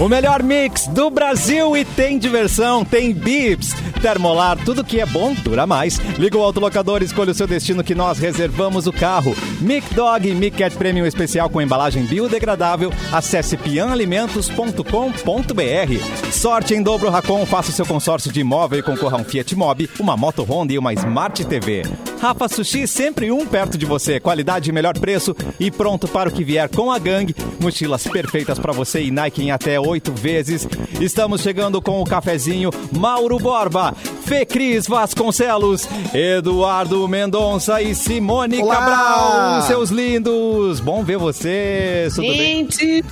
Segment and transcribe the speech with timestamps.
[0.00, 3.74] O melhor mix do Brasil e tem diversão, tem bips.
[4.00, 5.98] Termolar, tudo que é bom dura mais.
[6.16, 9.34] Liga o autolocador, escolha o seu destino que nós reservamos o carro.
[9.60, 12.92] Mic Dog Mic Cat Premium especial com embalagem biodegradável.
[13.12, 16.30] Acesse pianalimentos.com.br.
[16.30, 19.56] Sorte em dobro Racon, faça o seu consórcio de imóvel e concorra a um Fiat
[19.56, 21.82] Mobi, uma moto Honda e uma Smart TV.
[22.20, 24.20] Rafa Sushi, sempre um perto de você.
[24.20, 27.34] Qualidade e melhor preço e pronto para o que vier com a gangue.
[27.60, 30.68] Mochilas perfeitas para você e Nike em até oito vezes.
[31.00, 38.74] Estamos chegando com o cafezinho Mauro Borba, Fê Cris Vasconcelos, Eduardo Mendonça e Simone Olá!
[38.76, 40.80] Cabral, seus lindos.
[40.80, 42.14] Bom ver vocês.
[42.14, 42.68] Tudo bem?
[42.70, 43.04] Gente,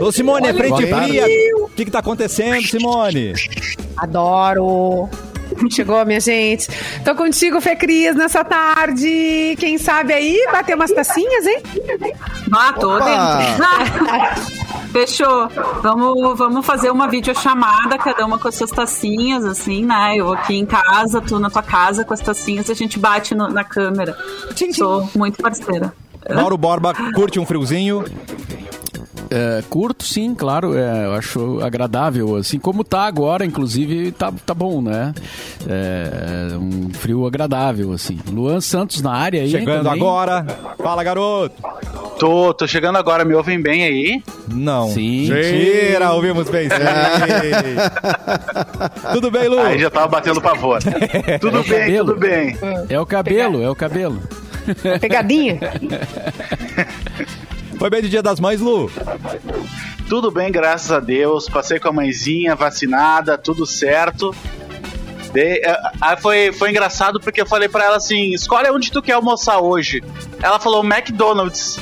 [0.00, 1.20] Ô, Simone, é frente Boa tarde.
[1.20, 1.26] fria.
[1.64, 3.32] O que, que tá acontecendo, Simone?
[3.96, 5.08] adoro.
[5.70, 6.68] Chegou, minha gente.
[7.04, 9.54] Tô contigo, Fê Cris, nessa tarde.
[9.58, 11.62] Quem sabe aí bater umas tacinhas, hein?
[12.52, 13.04] Ah, tô Opa!
[13.38, 14.72] dentro.
[14.92, 15.48] Fechou.
[15.82, 20.14] Vamos, vamos fazer uma videochamada, cada uma com as suas tacinhas, assim, né?
[20.16, 23.48] Eu aqui em casa, tu na tua casa com as tacinhas, a gente bate no-
[23.48, 24.16] na câmera.
[24.74, 25.94] Sou muito parceira.
[26.34, 28.04] Mauro Borba curte um friozinho.
[29.32, 30.76] É, curto, sim, claro.
[30.76, 32.36] é, eu acho agradável.
[32.36, 35.12] Assim como tá agora, inclusive, tá, tá bom, né?
[35.66, 38.18] É, um frio agradável, assim.
[38.30, 39.50] Luan Santos na área aí.
[39.50, 40.00] Chegando também.
[40.00, 40.44] agora.
[40.78, 41.54] Fala, garoto.
[42.18, 44.22] Tô, tô chegando agora, me ouvem bem aí?
[44.48, 44.88] Não.
[44.90, 45.28] Sim.
[45.28, 46.68] Mentira, ouvimos bem.
[46.68, 46.76] sim.
[49.12, 49.58] Tudo bem, Lu?
[49.58, 50.78] Aí já tava batendo pavor.
[51.40, 52.06] tudo bem, cabelo.
[52.06, 52.56] tudo bem.
[52.88, 54.20] É o cabelo, é o cabelo.
[55.00, 55.58] Pegadinha?
[57.82, 58.88] Foi bem de Dia das Mães, Lu?
[60.08, 61.48] Tudo bem, graças a Deus.
[61.48, 64.32] Passei com a mãezinha vacinada, tudo certo.
[65.32, 69.02] De- eh, ah, foi, foi engraçado porque eu falei pra ela assim: escolhe onde tu
[69.02, 70.00] quer almoçar hoje.
[70.40, 71.76] Ela falou McDonald's.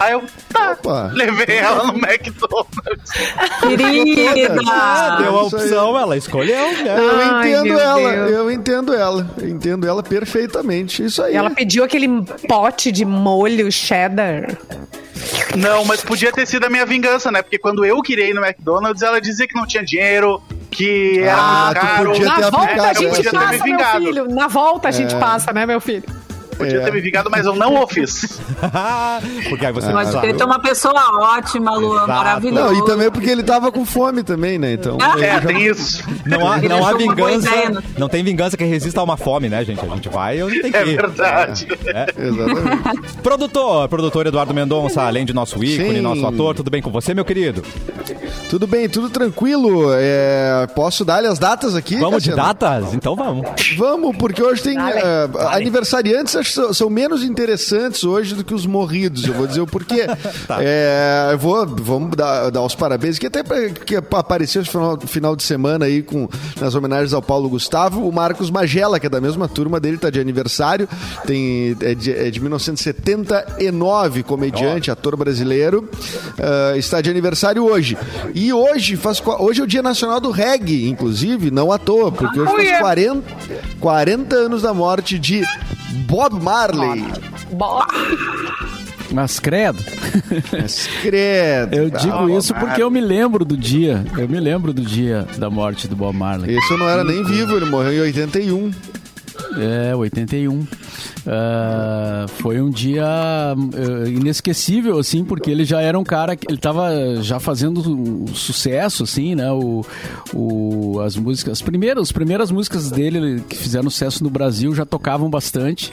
[0.00, 1.10] Aí eu, tá, Opa.
[1.12, 3.12] levei ela no McDonald's.
[3.60, 4.56] Querida!
[4.70, 6.96] Ah, deu a opção, ela escolheu, né?
[6.98, 8.30] Eu Ai, entendo ela, Deus.
[8.30, 11.04] eu entendo ela, eu entendo ela perfeitamente.
[11.04, 11.34] Isso aí.
[11.34, 12.08] E ela pediu aquele
[12.48, 14.56] pote de molho cheddar.
[15.56, 17.42] Não, mas podia ter sido a minha vingança, né?
[17.42, 21.36] Porque quando eu queria ir no McDonald's, ela dizia que não tinha dinheiro, que era
[21.36, 22.06] Ah, muito tu caro.
[22.12, 23.98] podia Na ter volta a gente passa, meu vingado.
[24.04, 24.28] filho.
[24.34, 26.04] Na volta a gente passa, né, meu filho?
[26.64, 28.40] Podia ter me vingado, mas eu não o fiz.
[29.48, 29.90] Porque aí você
[30.20, 31.02] crer, tu é uma pessoa
[31.36, 32.08] ótima, Luan, Exato.
[32.08, 32.74] maravilhoso.
[32.74, 34.72] Não, e também porque ele tava com fome também, né?
[34.74, 34.98] Então.
[35.00, 36.02] Ah, ele É, já- tem isso.
[36.26, 37.50] Não há, Ele não há vingança.
[37.70, 37.82] né?
[37.98, 39.80] Não tem vingança que resista a uma fome, né, gente?
[39.84, 40.96] A gente vai onde tem que É ir.
[40.96, 41.66] verdade.
[42.16, 43.12] Exatamente.
[43.22, 46.00] Produtor, produtor Eduardo Mendonça, além de nosso ícone, Sim.
[46.00, 47.62] nosso ator, tudo bem com você, meu querido?
[48.48, 49.90] tudo bem, tudo tranquilo.
[49.94, 51.96] É, posso dar-lhe as datas aqui?
[51.96, 52.48] Vamos de Cassiano?
[52.54, 52.94] datas?
[52.94, 53.46] Então vamos.
[53.76, 55.56] Vamos, porque hoje tem eh, dale.
[55.56, 59.24] aniversariantes acho que são, são menos interessantes hoje do que os morridos.
[59.24, 60.06] Eu vou dizer o porquê.
[60.46, 60.58] Tá.
[60.60, 65.36] Eh, eu vou, vamos dar, dar os parabéns, que até que apareceu esse final, final
[65.36, 66.28] de semana aí com,
[66.60, 70.08] nas homenagens ao Paulo Gustavo, o Marcos Magela, que é da mesma turma dele, tá
[70.08, 70.88] de aniversário,
[71.26, 75.88] tem, é, de, é de 1979, comediante, ator brasileiro,
[76.38, 77.96] eh, está de aniversário hoje.
[78.34, 82.40] E hoje, faz, hoje é o Dia Nacional do Reggae, inclusive, não à toa, porque
[82.40, 83.22] hoje faz 40,
[83.78, 85.44] 40 anos da morte de
[86.06, 87.04] Bob Marley.
[87.52, 87.86] Bora.
[89.12, 89.82] Mas credo.
[90.52, 91.74] Mas credo.
[91.74, 94.04] Eu Ah, digo isso porque eu me lembro do dia.
[94.16, 96.56] Eu me lembro do dia da morte do Bob Marley.
[96.56, 98.70] Esse eu não era nem vivo, ele morreu em 81.
[99.58, 100.66] É, 81.
[101.26, 106.58] Ah, foi um dia eh, inesquecível, assim, porque ele já era um cara que ele
[106.58, 106.90] tava
[107.20, 109.50] já fazendo sucesso, assim, né?
[109.52, 109.84] O,
[110.32, 114.86] o, as músicas, as primeiras, as primeiras músicas dele que fizeram sucesso no Brasil já
[114.86, 115.92] tocavam bastante.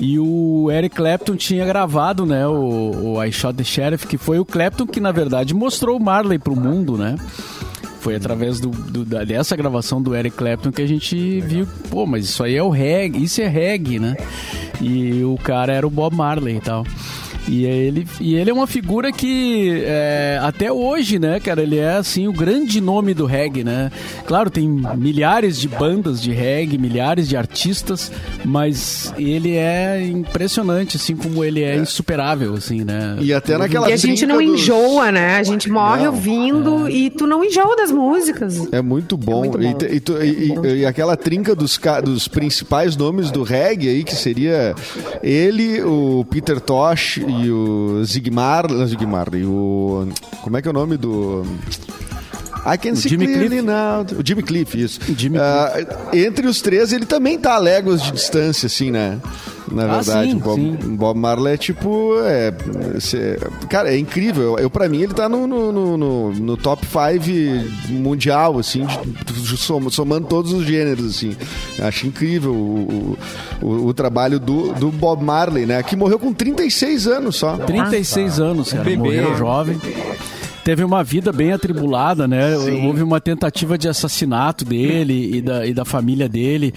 [0.00, 2.46] E o Eric Clapton tinha gravado, né?
[2.46, 6.02] O, o I Shot the Sheriff, que foi o Clapton que, na verdade, mostrou o
[6.02, 7.16] Marley pro mundo, né?
[8.04, 12.04] Foi através do, do- da- dessa gravação do Eric Clapton que a gente viu, pô,
[12.04, 14.14] mas isso aí é o reggae, isso é reggae, né?
[14.78, 16.84] E o cara era o Bob Marley e tal.
[17.46, 21.92] E ele, e ele é uma figura que é, até hoje, né, cara, ele é
[21.96, 23.90] assim o grande nome do reggae, né?
[24.26, 28.10] Claro, tem milhares de bandas de reggae, milhares de artistas,
[28.44, 33.16] mas ele é impressionante, assim como ele é, insuperável, assim, né?
[33.20, 35.36] E até naquela E a gente não dos- enjoa, né?
[35.36, 36.12] A gente morre Não.
[36.14, 38.72] ouvindo e tu não enjoa das músicas.
[38.72, 39.40] É muito bom.
[39.40, 39.74] muito E bom.
[39.78, 44.02] te- E, tu- e- e- e aquela trinca dos, dos principais nomes do reggae aí,
[44.04, 44.74] que seria
[45.22, 48.66] ele, o Peter Tosh e o Zigmar.
[48.86, 50.08] Zigmar e o.
[50.42, 51.44] Como é que é o nome do.
[52.66, 53.62] I can see Jimmy clearly Cliff.
[53.66, 54.06] now.
[54.18, 54.98] O Jimmy Cliff, isso.
[55.16, 55.72] Jimmy Ah,
[56.14, 59.20] entre os três, ele também tá a léguas de distância, assim, né?
[59.70, 60.30] Na Ah, verdade.
[60.30, 60.72] sim, o Bob, sim.
[60.96, 62.14] Bob Marley é tipo.
[62.24, 62.52] É,
[63.68, 64.58] cara, é incrível.
[64.58, 68.86] Eu, pra mim, ele tá no, no, no- no- no top 5 mundial, assim,
[69.26, 71.36] de- som- somando todos os gêneros, assim.
[71.80, 73.16] Acho incrível o,
[73.62, 75.82] o, o trabalho do, do Bob Marley, né?
[75.82, 77.56] Que morreu com 36 anos só.
[77.56, 78.84] 36 anos, cara.
[78.84, 78.96] Bebê.
[78.96, 79.80] Morreu jovem.
[80.64, 82.56] Teve uma vida bem atribulada, né?
[82.56, 86.72] Houve uma tentativa de assassinato dele e da, e da família dele,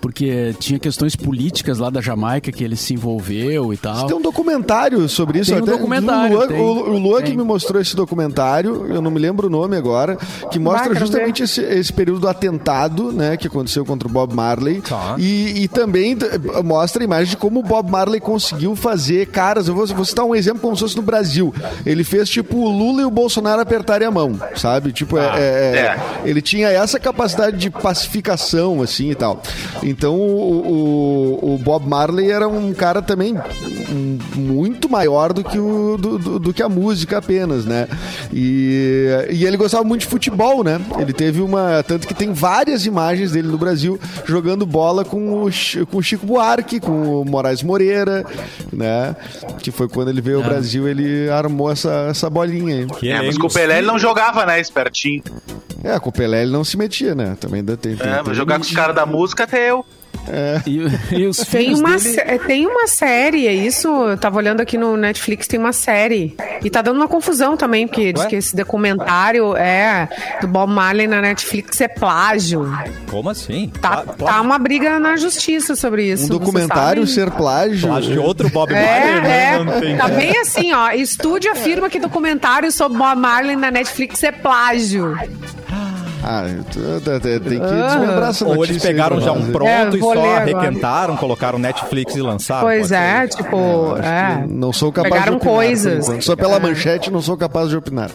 [0.00, 4.06] porque tinha questões políticas lá da Jamaica que ele se envolveu e tal.
[4.06, 5.50] Tem um documentário sobre isso.
[5.52, 6.60] Tem um até, documentário, Luan, tem.
[6.60, 10.16] o, o Luan que me mostrou esse documentário, eu não me lembro o nome agora,
[10.50, 14.34] que mostra quero justamente esse, esse período do atentado, né, que aconteceu contra o Bob
[14.34, 14.80] Marley.
[14.80, 15.16] Tá.
[15.18, 16.16] E, e também
[16.64, 19.68] mostra a imagem de como o Bob Marley conseguiu fazer caras.
[19.68, 21.54] Eu vou, vou citar um exemplo como se fosse no Brasil.
[21.84, 24.92] Ele fez tipo o Lula e o Bolsonaro apertarem a mão, sabe?
[24.92, 26.00] Tipo, é, é- é.
[26.24, 29.42] ele tinha essa capacidade de pacificação, assim e tal.
[29.90, 33.34] Então o, o- o Bob Marley era um cara também
[34.36, 37.88] muito maior do que, o, do, do- do que a música apenas, né?
[38.32, 40.80] E, e ele gostava muito de futebol, né?
[40.98, 41.82] Ele teve uma.
[41.82, 45.50] Tanto que tem várias imagens dele no Brasil jogando bola com o,
[45.90, 48.24] com o Chico Buarque, com o Moraes Moreira,
[48.72, 49.14] né?
[49.58, 52.86] Que foi quando ele veio ao Brasil, ele armou essa, essa bolinha aí.
[52.86, 53.40] Que É, mas elenco.
[53.40, 55.22] com o Pelé ele não jogava, né, espertinho.
[55.82, 57.36] É, com o Pelé ele não se metia, né?
[57.40, 57.96] Também ainda tem.
[57.96, 59.79] tem- É, tem- vou jogar com os caras da música até eu.
[60.66, 62.00] E, e os Tem filhos uma, dele...
[62.00, 63.88] sé- tem uma série, é isso?
[63.88, 66.36] Eu tava olhando aqui no Netflix, tem uma série.
[66.62, 68.28] E tá dando uma confusão também, porque diz Ué?
[68.28, 70.08] que esse documentário é
[70.40, 72.70] do Bob Marley na Netflix é plágio.
[73.10, 73.72] Como assim?
[73.80, 76.26] Tá, Plá- tá uma briga na justiça sobre isso.
[76.26, 77.88] Um documentário ser plágio.
[77.88, 79.58] Plágio de outro Bob É, Marley, né?
[79.64, 79.80] Não é.
[79.80, 80.90] tem Tá bem assim, ó.
[80.90, 85.16] Estúdio afirma que documentário sobre Bob Marley na Netflix é plágio.
[86.22, 89.50] Ah, tu- tu- tu- tem que desmembrar essa Ou notícia eles aí pegaram já um
[89.50, 92.62] pronto É, e só arrequentaram, colocaram Netflix e lançaram.
[92.62, 93.36] Pois é, ser.
[93.36, 94.42] tipo, é.
[94.46, 95.54] que Não sou capaz Pegaram de opinar.
[95.54, 96.24] coisas.
[96.24, 98.10] Só pela manchete não sou capaz de opinar.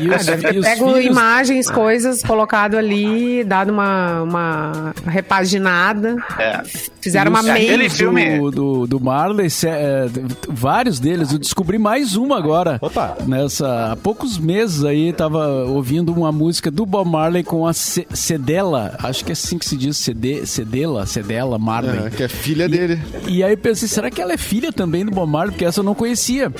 [0.00, 6.16] E os, e os Pego filhos- imagens, coisas, colocado ali, dado uma, uma repaginada.
[6.38, 6.60] É.
[7.00, 7.40] Fizeram uma.
[7.40, 10.06] Aquele filhos filme- do, do, do Marley, se- é,
[10.48, 12.78] vários deles, eu descobri mais uma agora.
[12.80, 13.16] Opa.
[13.26, 18.06] Nessa, há poucos meses aí, tava ouvindo uma música do Bob Marley com a Ce-
[18.12, 22.06] Cedela, acho que é assim que se diz, Cede, Cedela, Cedela Marley.
[22.06, 23.00] É, que é filha dele.
[23.28, 25.52] E aí eu pensei, será que ela é filha também do Bob Marley?
[25.52, 26.52] Porque essa eu não conhecia.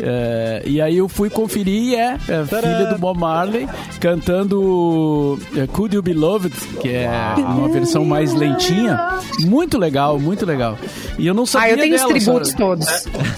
[0.00, 3.68] É, e aí eu fui conferir e é, é filha do Bob Marley,
[4.00, 7.08] cantando é, Could You Be Loved, que é
[7.38, 8.98] uma versão mais lentinha.
[9.40, 10.78] Muito legal, muito legal.
[11.18, 12.62] E eu não sabia Ah, eu tenho os dela, tributos sabe?
[12.62, 12.86] todos.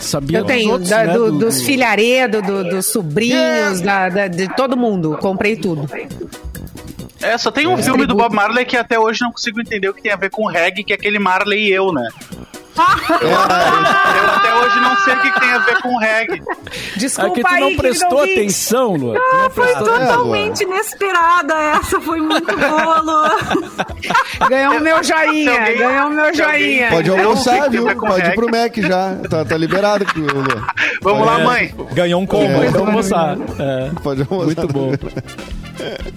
[0.01, 4.09] Sabia Eu tenho, outros, da- né, do- do- dos do- filharedos, do- dos sobrinhos, da-
[4.09, 5.17] da- de todo mundo.
[5.21, 5.89] Comprei tudo.
[7.25, 8.15] É, só tem um Os filme do.
[8.15, 10.85] Bob Marley que até hoje não consigo entender o que tem a ver com reggae,
[10.85, 12.09] que é aquele Marley e eu, né?
[13.23, 16.43] eu até hoje não sei o que tem a ver com reggae.
[16.43, 18.33] É Desculpa que tu aí, não querido prestou ouvinte.
[18.41, 19.15] atenção, Luan.
[19.15, 24.49] Tu não Foi prestou É, totalmente inesperada essa, foi muito boa, Lu.
[24.51, 26.89] Ganhou o meu joinha, alguém- ganhou o meu joinha.
[26.91, 27.97] Pode Eu não almoçar, viu?
[27.97, 29.15] Pode ir pro Mac já.
[29.31, 30.67] Tá, tá liberado, Luan.
[31.01, 31.75] Vamos lá, É, mãe.
[31.93, 32.61] Ganhou um combo.
[32.61, 33.37] Pode almoçar.
[33.59, 34.47] É, Pode almoçar.
[34.47, 34.91] muito bom.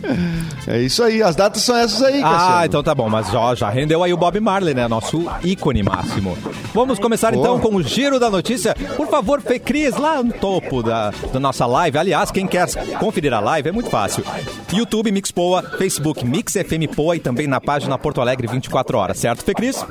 [0.68, 1.24] É isso aí.
[1.24, 2.56] As datas são essas aí, Cassiano.
[2.58, 4.86] Ah, então tá bom, mas já, já rendeu aí o Bob Marley, né?
[4.86, 6.38] Nosso ícone máximo.
[6.74, 7.42] Vamos começar Boa.
[7.42, 8.76] então com o giro da notícia.
[8.98, 11.98] Por favor, Fê Cris, lá no topo da, da nossa live.
[11.98, 12.68] Aliás, quem quer
[13.00, 14.26] conferir a live é muito fácil.
[14.74, 19.18] YouTube Mix Poa, Facebook Mix FM Poa e também na página Porto Alegre 24 horas,
[19.18, 19.86] certo, Fê Cris?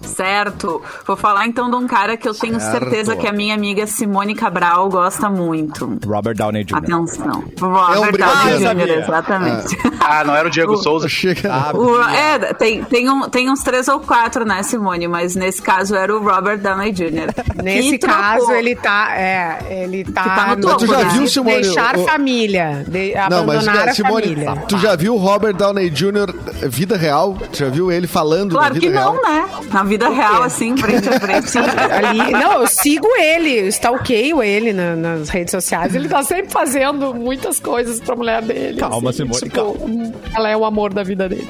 [0.00, 0.82] Certo.
[1.06, 2.78] Vou falar então de um cara que eu tenho Certo.
[2.78, 5.98] certeza que a minha amiga Simone Cabral gosta muito.
[6.06, 6.76] Robert Downey Jr.
[6.76, 7.44] Atenção.
[7.60, 8.58] É um Robert Downey.
[8.58, 9.76] Jr., exatamente.
[10.00, 11.08] Ah, não era o Diego Souza.
[11.08, 11.52] Chega.
[11.52, 15.06] Ah, O- é, tem, tem, um, tem uns três ou quatro, né, Simone?
[15.08, 17.32] Mas nesse caso era o Robert Downey Jr.
[17.62, 18.16] Nesse trocou.
[18.18, 19.14] caso, ele tá.
[19.16, 20.22] É, ele tá.
[20.22, 21.10] Que tá no topo, Tu já né?
[21.12, 21.60] viu, Simone?
[21.62, 22.84] Deixar o- família.
[22.86, 24.56] De, Não, mas abandonar cara, a Simone, família.
[24.68, 26.34] tu já viu o Robert Downey Jr.
[26.68, 27.36] vida real?
[27.52, 29.22] Tu já viu ele falando Claro na que vida não, real?
[29.22, 29.48] né?
[29.72, 31.50] Na vida real, assim, frente a frente.
[31.60, 35.94] Ali, não, eu sigo ele, eu stalkeio ele na- nas redes sociais.
[35.94, 38.78] Ele tá sempre fazendo muitas coisas pra mulher dele.
[38.80, 40.12] Calma, tipo, calma.
[40.34, 41.48] Ela é o amor da vida dele.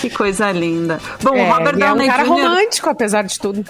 [0.00, 0.98] que coisa linda.
[1.22, 2.28] Bom, É, o Robert ele é um Downey cara Jr.
[2.30, 3.64] romântico, apesar de tudo.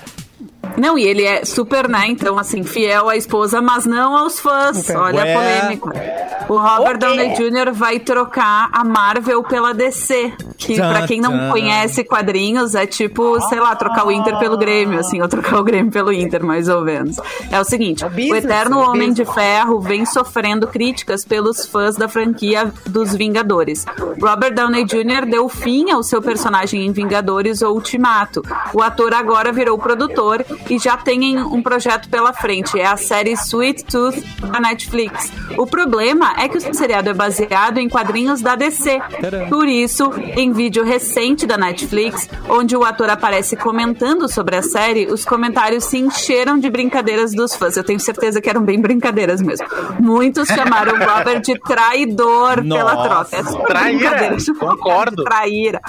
[0.76, 2.06] Não, e ele é super, né?
[2.08, 4.88] Então, assim, fiel à esposa, mas não aos fãs.
[4.90, 5.34] Olha Ué.
[5.34, 6.20] a polêmica.
[6.48, 7.72] O Robert Downey Jr.
[7.72, 10.32] vai trocar a Marvel pela DC.
[10.58, 11.50] Que, Tchan, pra quem não tchan.
[11.50, 15.64] conhece quadrinhos, é tipo, sei lá, trocar o Inter pelo Grêmio, assim, ou trocar o
[15.64, 17.16] Grêmio pelo Inter, mais ou menos.
[17.50, 19.24] É o seguinte: o business, Eterno é Homem de.
[19.30, 23.86] Ferro vem sofrendo críticas pelos fãs da franquia dos Vingadores.
[24.20, 25.24] Robert Downey Jr.
[25.30, 28.42] deu fim ao seu personagem em Vingadores ou Ultimato.
[28.74, 32.78] O ator agora virou produtor e já tem um projeto pela frente.
[32.78, 35.32] É a série Sweet Tooth da Netflix.
[35.56, 39.00] O problema é que o seriado é baseado em quadrinhos da DC.
[39.48, 45.06] Por isso, em vídeo recente da Netflix, onde o ator aparece comentando sobre a série,
[45.06, 47.76] os comentários se encheram de brincadeiras dos fãs.
[47.76, 49.66] Eu tenho certeza que eram bem brincadeiras mesmo.
[49.98, 53.36] Muitos chamaram o Robert de traidor pela Nossa, troca.
[53.36, 55.24] É traíra, concordo.
[55.24, 55.80] Traíra.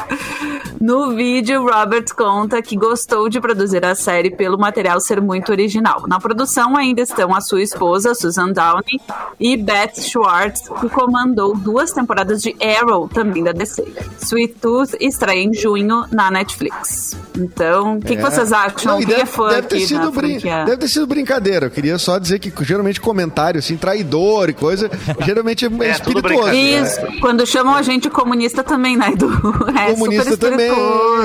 [0.80, 6.04] No vídeo, Robert conta que gostou de produzir a série pelo material ser muito original.
[6.08, 9.00] Na produção ainda estão a sua esposa, Susan Downey,
[9.40, 13.84] e Beth Schwartz, que comandou duas temporadas de Arrow, também da DC.
[14.20, 17.18] Sweet Tooth estreia em junho na Netflix.
[17.38, 18.94] Então, o que, que vocês acham?
[18.94, 20.66] Não, Quem deve, é fã deve ter aqui sido brin- franquia?
[20.66, 21.66] deve ter sido brincadeira.
[21.68, 24.90] Eu queria só dizer que geralmente comentário assim, traidor e coisa,
[25.26, 26.48] geralmente é, É, tudo espirituoso.
[26.48, 26.56] né?
[26.56, 29.32] Isso, quando chamam a gente comunista também, né, Edu?
[29.82, 30.72] É Comunista super também,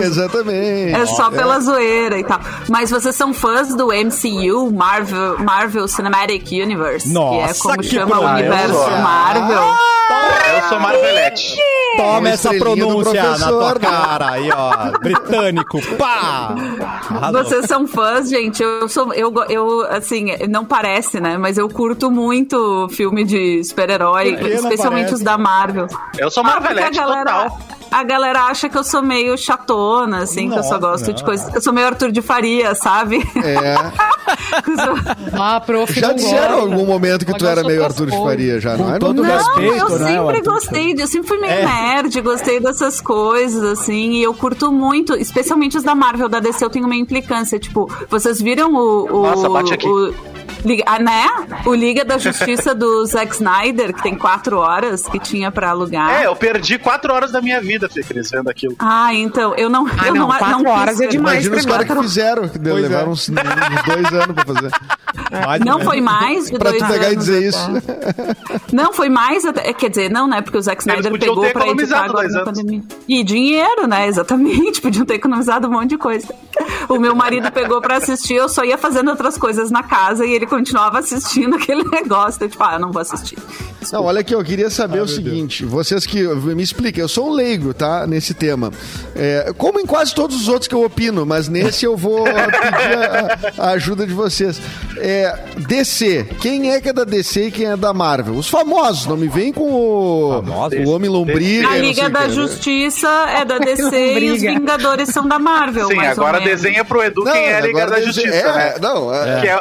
[0.03, 0.95] exatamente.
[0.95, 2.41] É só pela zoeira e tal.
[2.69, 7.89] Mas vocês são fãs do MCU, Marvel, Marvel Cinematic Universe, que é Nossa, como que
[7.89, 10.55] chama o universo Ah, Marvel.
[10.57, 11.57] Eu sou Marvelete.
[11.97, 14.99] Toma essa pronúncia na tua cara aí, ó.
[14.99, 16.55] Britânico, pá!
[17.11, 17.45] Arrasou.
[17.45, 18.63] Vocês são fãs, gente.
[18.63, 21.39] Eu sou, eu, eu, assim, não parece, né?
[21.39, 25.87] Mas eu curto muito filme de super-herói, especialmente os da Marvel.
[26.19, 27.59] Eu sou Ah, porque Marvelete a galera, total.
[27.91, 31.15] a galera acha que eu sou meio chatona, assim, que eu só Nossa, gosto não.
[31.15, 31.55] de coisas.
[31.55, 33.19] Eu sou meio Arthur de Faria, sabe?
[33.43, 33.75] É.
[35.33, 35.93] Ah, prof.
[35.99, 37.85] Já disseram em algum momento que Mas tu era meio.
[37.85, 38.99] Arthur de Faria já, não é?
[38.99, 41.65] todo Não, Não, respeito, eu né, sempre gostei, eu sempre fui meio É.
[41.65, 46.65] nerd, gostei dessas coisas, assim, e eu curto muito, especialmente os da Marvel, da DC,
[46.65, 49.05] eu tenho uma implicância, tipo, vocês viram o...
[49.19, 49.89] o Nossa, bate aqui.
[49.89, 50.15] o-
[50.67, 51.29] Liga, ah, né?
[51.65, 56.21] O Liga da Justiça do Zack Snyder, que tem quatro horas, que tinha pra alugar.
[56.21, 58.75] É, eu perdi quatro horas da minha vida, Fê Cris, vendo aquilo.
[58.81, 59.87] Ah, então, eu não...
[59.87, 62.59] Ah, eu não, não, quatro não horas é demais Imagina os caras que fizeram, que
[62.59, 62.73] é.
[62.73, 63.35] levaram uns, uns
[63.87, 64.71] dois anos pra fazer.
[65.31, 65.85] Mais ou Não menos.
[65.93, 67.59] foi mais de Pra dois tu pegar e anos dizer isso.
[68.73, 69.73] Não, foi mais até.
[69.73, 70.41] Quer dizer, não, né?
[70.43, 72.53] Porque o Zack Snyder pegou ter pra editar economizado agora dois na anos.
[72.59, 72.83] pandemia.
[73.09, 74.09] E dinheiro, né?
[74.09, 74.81] Exatamente.
[74.83, 76.27] Podiam ter economizado um monte de coisa.
[76.89, 80.33] O meu marido pegou pra assistir, eu só ia fazendo outras coisas na casa e
[80.33, 82.43] ele continuava assistindo aquele negócio.
[82.45, 83.39] Eu, tipo, ah, eu não vou assistir.
[83.93, 86.23] Não, olha aqui, eu queria saber o seguinte: vocês que.
[86.27, 88.07] Me expliquem, eu sou um leigo, tá?
[88.07, 88.73] Nesse tema.
[89.15, 93.59] É, como em quase todos os outros que eu opino, mas nesse eu vou pedir
[93.61, 94.61] a, a ajuda de vocês.
[94.99, 95.16] É,
[95.67, 98.35] DC, quem é que é da DC e quem é da Marvel?
[98.35, 101.69] Os famosos, não me vem com o, o Homem Lombriga.
[101.69, 102.31] A Liga da né?
[102.31, 104.41] Justiça é da DC e os.
[104.41, 105.89] Vingadores são da Marvel.
[105.89, 106.63] Sim, mais ou agora menos.
[106.63, 108.75] desenha pro Edu Não, quem é a Liga da Justiça, é, né?
[108.81, 109.59] Não, é, Que é,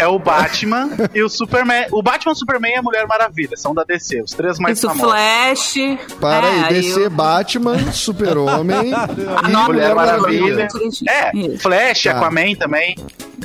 [0.00, 1.86] é o Batman e o Superman.
[1.92, 4.88] O Batman, o Superman e a Mulher Maravilha são da DC, os três mais Isso,
[4.88, 5.10] famosos.
[5.12, 5.74] Flash.
[6.20, 8.90] Para é, aí, DC, eu- Batman, Super-Homem
[9.46, 10.56] e Nova Mulher Maravilha.
[10.56, 10.68] Maravilha.
[11.08, 11.58] É.
[11.58, 12.10] Flash, Tá.
[12.12, 12.94] Aquaman também.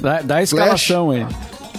[0.01, 1.25] Dá, dá a escalação aí.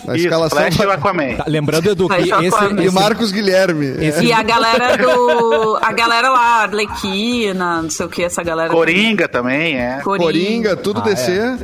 [0.09, 1.35] A Isso, escalação Flash e o vai- Aquaman.
[1.37, 2.33] Tá, lembrando, Edu, que esse.
[2.81, 3.87] E esse- Marcos Guilherme.
[4.23, 5.79] E a galera do.
[5.83, 8.71] A galera lá, Arlequina, não sei o que, essa galera.
[8.73, 10.01] Coringa também, é.
[10.03, 11.57] Coringa, tudo Ah, DC.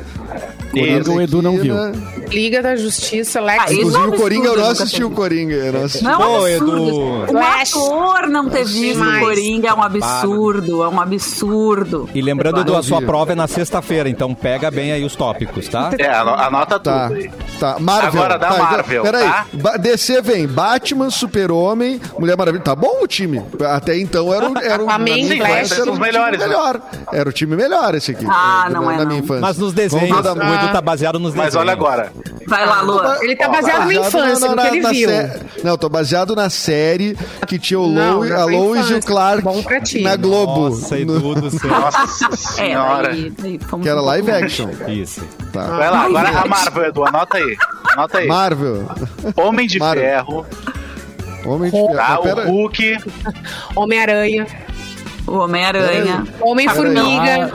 [0.73, 1.11] Isso.
[1.13, 1.75] O Edu não viu.
[2.29, 3.59] Liga da Justiça, Lex.
[3.61, 5.15] Ah, isso Inclusive é um o Coringa, eu não assisti o teve.
[5.15, 5.55] Coringa.
[5.55, 6.03] Eu não assisti.
[6.03, 7.23] Não, é um absurdo.
[7.27, 7.33] Edu.
[7.33, 12.09] O ator não ter visto o Coringa é um absurdo, é um absurdo.
[12.13, 15.67] E lembrando, Edu, a sua prova é na sexta-feira, então pega bem aí os tópicos,
[15.67, 15.89] tá?
[15.97, 17.31] É, ano- anota Tá, tudo aí.
[17.59, 17.77] tá.
[17.79, 18.21] Marvel.
[18.21, 19.77] Agora da tá, então, Marvel, Peraí, tá?
[19.77, 22.63] DC vem Batman, Super-Homem, Mulher Maravilha.
[22.63, 23.41] Tá bom o time.
[23.71, 26.47] Até então era, o- era o minha infância era um os melhores, né?
[26.47, 26.81] melhor.
[27.11, 28.25] Era o time melhor esse aqui.
[28.27, 29.07] Ah, na, não é, na não.
[29.07, 29.41] minha infância.
[29.41, 31.53] Mas nos desenhos, o Edu tá baseado nos desenhos.
[31.53, 32.11] Mas olha agora.
[32.47, 33.17] Vai lá, Lua.
[33.21, 35.09] Ele tá Ó, baseado na infância, no que ele viu.
[35.09, 38.93] sé- Não, tô baseado na série que tinha o Não, Lois, na a Lois e
[38.93, 39.01] o.
[39.01, 40.01] Clark Bom pra ti.
[40.01, 40.69] na Globo.
[40.69, 41.69] Nossa, no- Edu do céu.
[41.69, 43.09] Nossa É, senhora.
[43.09, 44.69] daí, daí fomos que era live action.
[44.87, 45.21] Isso.
[45.51, 45.63] Tá.
[45.67, 46.45] Vai lá, agora Ai, a.
[46.47, 47.57] Marvel, Edu, anota aí.
[47.93, 48.27] Anota aí.
[48.27, 48.85] Marvel.
[49.35, 50.03] Homem de Marvel.
[50.05, 50.45] Ferro,
[51.45, 51.95] Homem de Ferro.
[51.95, 52.07] tá?
[52.07, 52.97] Ah, o Hulk,
[53.75, 54.45] Homem-Aranha.
[55.27, 56.25] O Homem-Aranha.
[56.39, 57.51] Homem-Formiga.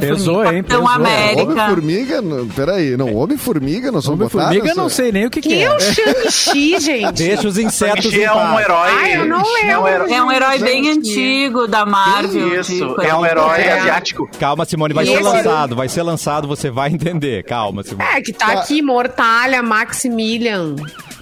[0.00, 0.44] Pesou, Homem-Formiga?
[0.44, 0.88] Capitão Pesou.
[0.88, 1.42] América.
[1.42, 2.22] Homem-Formiga,
[2.54, 5.74] peraí, não, Homem-Formiga, nós somos Homem-Formiga, não sei nem o que, que Quem é é.
[5.76, 7.12] o Shang-Chi, gente?
[7.12, 8.88] Deixa os insetos Shang-Chi é um herói.
[8.90, 10.12] Ai, eu não Shang-Chi lembro.
[10.14, 12.60] É um herói bem antigo da Marvel.
[12.60, 13.80] Isso, de é um herói É.
[13.80, 14.28] asiático.
[14.38, 17.42] Calma, Simone, vai E ser lançado, vai ser lançado, você vai entender.
[17.44, 18.08] Calma, Simone.
[18.08, 20.76] É, que tá aqui, Mortalha, Maximilian,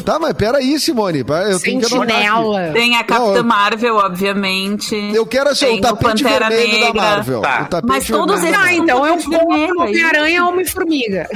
[0.04, 1.86] Tá, mas peraí, Simone, eu tenho que.
[1.88, 2.72] Sentinela.
[2.74, 4.94] Tem a Não, Capitã eu- Marvel, obviamente.
[5.14, 6.92] Eu quero assim, Tem o tapete Pantera vermelho Negra.
[6.92, 7.40] da Marvel.
[7.40, 7.62] Tá.
[7.62, 8.54] O tapete Mas todos vermelho.
[8.62, 9.70] esses Ah, então eu vou aí.
[9.78, 11.28] Homem-Aranha Homem-Formiga.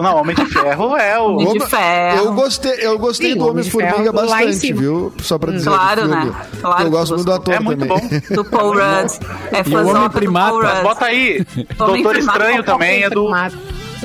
[0.00, 1.24] Não, Homem de Ferro é o.
[1.36, 2.18] Homem de Ferro.
[2.18, 5.12] Eu gostei, eu gostei Sim, do Homem-Formiga bastante, viu?
[5.22, 5.70] Só pra dizer.
[5.70, 6.32] Claro, né?
[6.60, 8.20] Claro eu gosto muito do ator É muito também.
[8.28, 8.34] bom.
[8.34, 9.12] Do Paul Rudd.
[9.52, 10.32] É o fãzão Homem do.
[10.32, 10.82] Paul Rudd.
[10.82, 11.46] Bota aí.
[11.76, 12.18] Doutor Primata.
[12.18, 13.28] Estranho também é do.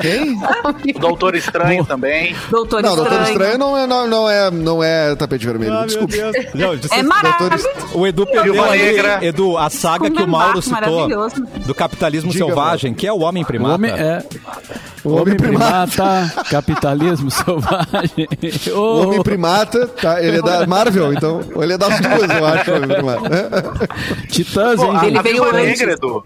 [0.01, 0.39] Quem?
[0.99, 2.35] Doutor Estranho também.
[2.49, 3.31] Doutor Não, Doutor Estranho.
[3.31, 5.73] Estranho não é, não, não é, não é tapete vermelho.
[5.73, 5.85] Ah.
[5.85, 6.35] Deus.
[6.53, 7.67] Não, você- É maravilhoso.
[7.93, 9.19] O Edu perdeu Negra.
[9.25, 11.07] Edu, a saga que o Mauro citou
[11.65, 13.75] do capitalismo Diga, selvagem, que é o homem O primata.
[13.75, 14.23] homem, é,
[15.03, 15.87] O o homem homem primata.
[15.87, 18.27] primata, capitalismo selvagem.
[18.73, 20.21] O Oh, Homem Primata, tá?
[20.21, 21.41] Ele é da Marvel, então.
[21.55, 22.71] Ou ele é das duas, eu acho.
[22.71, 23.89] o Homem Primata.
[24.29, 24.99] Titãs, Pô, hein?
[25.05, 25.79] Ele veio antes.
[25.79, 26.23] Negra, Edu.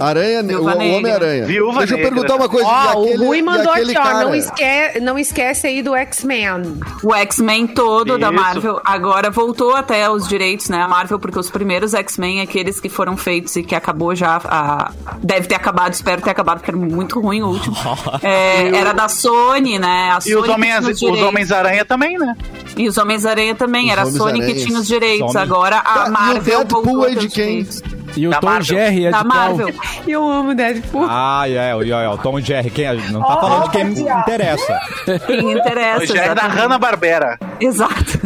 [0.00, 0.78] Aranha, o, Viúva o.
[0.78, 1.46] Homem-Aranha.
[1.46, 2.12] Viúva Deixa eu Negra.
[2.12, 2.68] perguntar uma coisa.
[2.68, 4.02] Ó, e o aquele- Rui e mandou aquele aqui, ó.
[4.02, 4.24] cara?
[4.24, 5.00] Não, esque...
[5.00, 6.80] não esquece aí do X-Men.
[7.02, 8.36] O X-Men todo da Isso.
[8.42, 10.82] Marvel agora voltou até os direitos, né?
[10.82, 14.40] A Marvel, porque os primeiros X-Men, aqueles que foram feitos e que acabou já.
[14.44, 14.90] a-
[15.22, 17.76] Deve ter acabado, espero ter acabado, porque era muito ruim o último.
[18.22, 20.10] É, era da Sony, né?
[20.12, 21.20] A E os Sony Homens- tinha os.
[21.22, 22.34] Homens-Aranha também, né?
[22.76, 25.36] E os Homens-Aranha também, Os era a Sony que tinha os direitos.
[25.36, 27.46] Agora a Tá, e o Marvel Deadpool voltou é de quem?
[27.64, 27.82] direitos.
[28.16, 28.64] E o Da Tom Marvel.
[28.76, 29.36] Jerry é Da de qual?
[29.56, 29.74] Marvel.
[30.06, 31.06] Eu amo Deadpool.
[31.08, 32.70] Ah, é, o, é, o Tom Jerry.
[32.70, 34.80] Quem, não tá falando de quem interessa.
[35.26, 36.02] Quem interessa.
[36.04, 36.58] O já é da exatamente.
[36.58, 37.38] Hanna-Barbera.
[37.60, 38.18] Exato.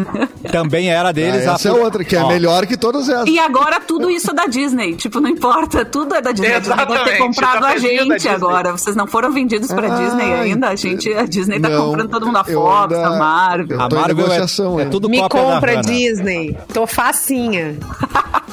[0.50, 1.46] Também era Ah, deles.
[1.46, 3.26] a- essa é outra, que é Ó, melhor que todas essas.
[3.28, 4.94] E agora tudo isso é da Disney.
[4.94, 6.54] Tipo, não importa, tudo é da Disney.
[6.54, 8.72] A Disney deve ter Exatamente, comprado tá a gente agora.
[8.72, 10.68] Vocês não foram vendidos pra Ah, Disney ainda.
[10.68, 12.36] A gente, a Disney tá Não, comprando todo mundo.
[12.38, 13.76] A Fox, ainda- a Marvel.
[13.80, 15.82] A Marvel é, negociação é tudo Me compra.
[15.82, 16.56] Disney.
[16.72, 17.76] Tô facinha.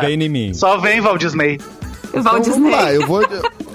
[0.00, 0.54] Vem em mim.
[0.54, 1.58] Só vem Walt Disney.
[2.12, 2.54] Então, Disney.
[2.54, 3.22] vamos lá, eu vou.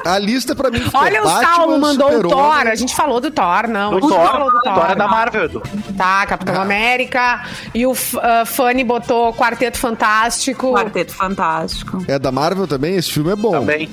[0.06, 2.22] A lista pra mim ficou Olha o Batman, Saulo mandou o.
[2.30, 2.68] Thor.
[2.68, 3.92] A gente falou do Thor, não.
[3.92, 4.28] Do gente Thor.
[4.28, 5.64] falou do O Thor é da Marvel, Edu.
[5.98, 7.44] Tá, Capitão América.
[7.74, 10.74] E o ah, Fanny botou Quarteto Fantástico.
[10.74, 12.04] Quarteto Fantástico.
[12.08, 12.96] É da Marvel também?
[12.96, 13.52] Esse filme é bom.
[13.52, 13.90] Também.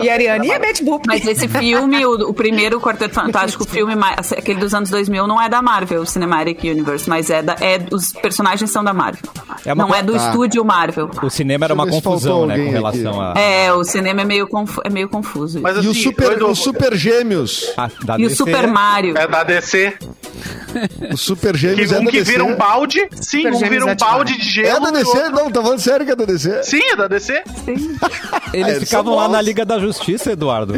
[0.00, 1.06] E a Ariane e a Betty Boop.
[1.06, 5.26] Mas esse filme, o, o primeiro Quarteto Fantástico, o filme, mais- aquele dos anos 2000,
[5.26, 7.54] não é da Marvel, Cinematic Universe, mas é da.
[7.60, 9.30] É, os personagens são da Marvel.
[9.64, 10.28] É não é co- do Tá.
[10.28, 11.10] estúdio Marvel.
[11.22, 13.34] O cinema era uma confusão, né, com relação a...
[13.38, 15.60] É, o cinema é meio, confu- é meio confuso.
[15.60, 17.72] Mas E o assim, Super, o Super Gêmeos.
[17.76, 18.36] a- da E o DC.
[18.36, 19.16] Super Mario.
[19.18, 19.94] É da DC.
[21.12, 22.30] O Super Que Gêmeos é um da que DC.
[22.32, 23.06] vira um balde.
[23.12, 24.38] Sim, Super um vira um é de balde Marvel.
[24.38, 24.68] de gelo.
[24.68, 25.18] É da DC?
[25.18, 26.62] outro- Não, tá falando sério que é da DC?
[26.62, 27.42] Sim, é da DC.
[28.52, 29.89] Eles É, ficavam lá na Liga da Justiça,
[30.30, 30.74] Eduardo.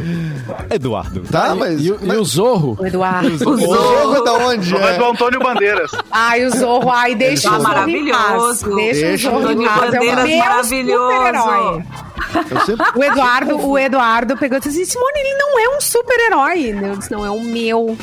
[0.70, 1.20] Eduardo.
[1.30, 1.84] Tá, mas.
[1.84, 2.76] E, o- e mas- o Zorro?
[2.80, 3.28] O Eduardo.
[3.28, 3.74] O O Zorro.
[3.74, 4.76] Zorro é da onde?
[4.76, 5.10] É do É?
[5.10, 5.90] Antônio Bandeiras.
[6.10, 6.90] Ai, o Zorro.
[6.90, 8.74] Ai, deixa Tá o Zorro maravilhoso.
[8.76, 9.94] Deixa, Deixa o Zorro em paz.
[9.94, 11.82] É o maravilhoso.
[12.66, 12.86] sempre...
[12.98, 16.70] O Eduardo, o Eduardo pegou e disse: Simone, ele não é um super-herói.
[16.90, 17.96] Eu disse: não, é o meu.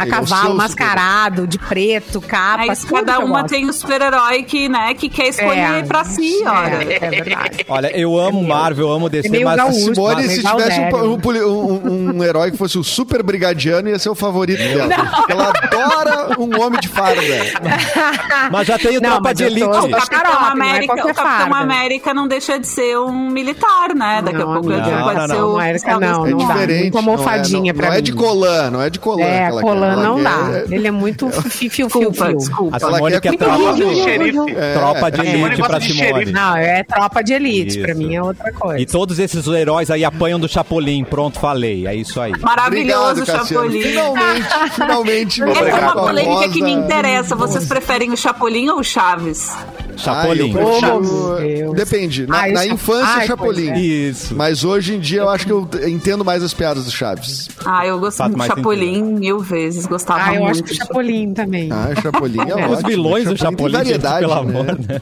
[0.00, 2.64] A é cavalo mascarado, de preto, capa.
[2.66, 6.42] Mas cada eu uma tem um super-herói que, né, que quer escolher É, pra si,
[6.46, 6.82] olha.
[6.92, 7.64] É, é verdade.
[7.68, 9.56] Olha, eu amo Marvel, amo DC, É meio mas...
[9.56, 13.98] gaúcho, Simone, mas se tivesse um, um um- herói que fosse o super brigadiano, ia
[13.98, 14.88] ser o favorito dela.
[15.16, 17.20] Porque ela adora um homem de farda.
[18.50, 19.60] Mas já tem o Não, Tropa de eu Elite.
[19.66, 21.54] eu tô- O Capitão não é América, o Capitão.
[21.54, 24.22] América não deixa de ser um militar, né?
[24.22, 25.40] Daqui a Não, pouco não, ele não, pode não, ser não.
[25.40, 25.52] o.
[25.52, 26.54] Não, não, É não dá.
[26.54, 26.90] diferente.
[26.94, 29.24] Não é- não, pra não é de colã, não é de colã.
[29.24, 29.60] É, que
[29.96, 30.02] quer.
[30.02, 30.62] não dá.
[30.70, 32.36] Ele é muito fio, fio, Desculpa, fio.
[32.38, 32.76] desculpa.
[32.76, 34.54] A Simone quer quer tropa de de, xerife.
[34.74, 35.34] tropa de É.
[35.40, 36.32] Elite pra Simone.
[36.32, 37.68] Não, é tropa de elite.
[37.68, 37.80] Isso.
[37.82, 38.80] Pra mim é outra coisa.
[38.80, 41.04] E todos esses heróis aí apanham do Chapolin.
[41.04, 41.86] Pronto, falei.
[41.86, 42.32] É isso aí.
[42.40, 43.70] Maravilhoso, Obrigado, Cassiano.
[43.70, 43.82] Chapolin.
[43.82, 45.42] Finalmente, finalmente.
[45.42, 47.34] Essa é uma a polêmica que me interessa.
[47.36, 49.56] Vocês preferem o Chapolin ou o Chaves?
[50.00, 50.54] Chapolin.
[50.56, 50.66] Ah, eu
[51.00, 51.74] prefiro- Oh.
[51.74, 52.26] Depende.
[52.26, 53.70] Na, Ai, na infância, Ai, Chapolin.
[53.70, 53.78] é.
[53.80, 54.34] Isso.
[54.34, 57.48] Mas hoje em dia eu acho que eu entendo mais as piadas do Chaves.
[57.64, 59.86] Ah, eu gosto Faz do Chapolin mil vezes.
[59.86, 60.50] Gostava Ah, eu muito.
[60.52, 61.68] acho que o Chapolin também.
[61.72, 62.72] Ah, Chapolin é ótimo.
[62.74, 64.40] Os vilões do tem Chapolin, variedade, pelo né?
[64.40, 65.00] amor, né?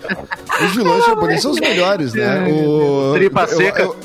[0.67, 2.47] Os vilões do Chapolin são os melhores, né?
[2.49, 3.83] O, Tripa eu- seca.
[3.83, 3.97] Eu,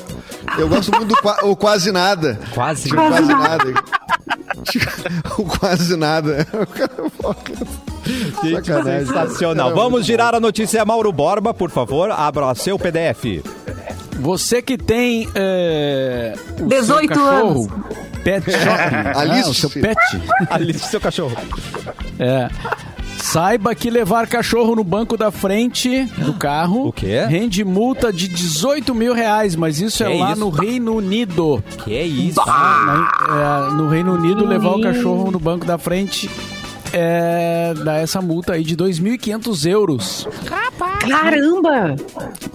[0.58, 2.38] eu gosto muito do qua- o Quase Nada.
[2.52, 2.88] Quase.
[2.90, 3.74] Quase nada.
[5.38, 6.46] o Quase Nada.
[8.42, 9.06] Gente, Sacanagem.
[9.06, 9.74] sensacional.
[9.74, 10.84] Vamos girar a notícia.
[10.84, 13.42] Mauro Borba, por favor, abra seu PDF.
[14.20, 17.84] Você que tem é, o 18 seu cachorro,
[18.22, 19.18] Pet shop.
[19.18, 19.46] Alice.
[19.46, 19.98] Ah, o seu pet.
[20.50, 21.36] Alice, seu cachorro.
[22.18, 22.48] É.
[23.18, 27.24] Saiba que levar cachorro no banco da frente do carro O quê?
[27.28, 30.40] rende multa de 18 mil reais, mas isso é Que lá isso?
[30.40, 31.62] no Reino Unido.
[31.84, 32.40] Que é isso?
[32.46, 36.30] Na- é, no Reino Unido, levar o cachorro no banco da frente
[36.96, 40.28] é, dá essa multa aí de 2.500 euros.
[41.00, 41.96] Caramba!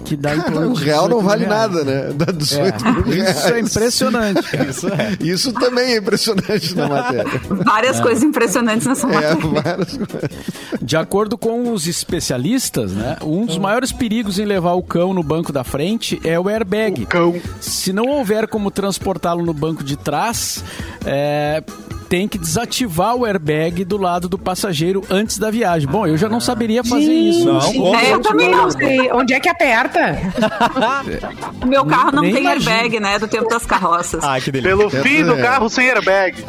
[0.04, 1.72] Que dá em torno O de real não 18 vale mil reais.
[1.72, 2.12] nada, né?
[2.14, 3.36] Dá 18 mil reais.
[3.38, 4.64] Isso é impressionante, cara.
[4.70, 5.16] Isso é.
[5.20, 7.40] Isso também é impressionante na matéria.
[7.64, 9.62] Várias coisas impressionantes nessa É, matéria.
[9.62, 10.30] várias coisas.
[10.82, 15.22] De acordo com os especialistas, né, um dos maiores perigos em levar o cão no
[15.22, 17.06] banco da frente é o airbag.
[17.06, 17.34] Cão.
[17.60, 20.64] Se não houver como transportá-lo no banco de trás,
[21.04, 21.62] é,
[22.10, 25.88] tem que desativar o airbag do lado do passageiro antes da viagem.
[25.88, 27.44] Bom, eu já não saberia fazer isso.
[27.44, 27.94] Não, Gente, como?
[27.94, 28.68] É, eu também não.
[28.68, 29.12] sei.
[29.12, 30.18] Onde é que aperta?
[31.62, 32.70] O meu carro não Nem tem imagino.
[32.70, 33.18] airbag, né?
[33.20, 34.24] Do tempo das carroças.
[34.24, 34.76] Ai, que delícia.
[34.76, 35.42] Pelo fim do É.
[35.42, 36.44] carro sem airbag.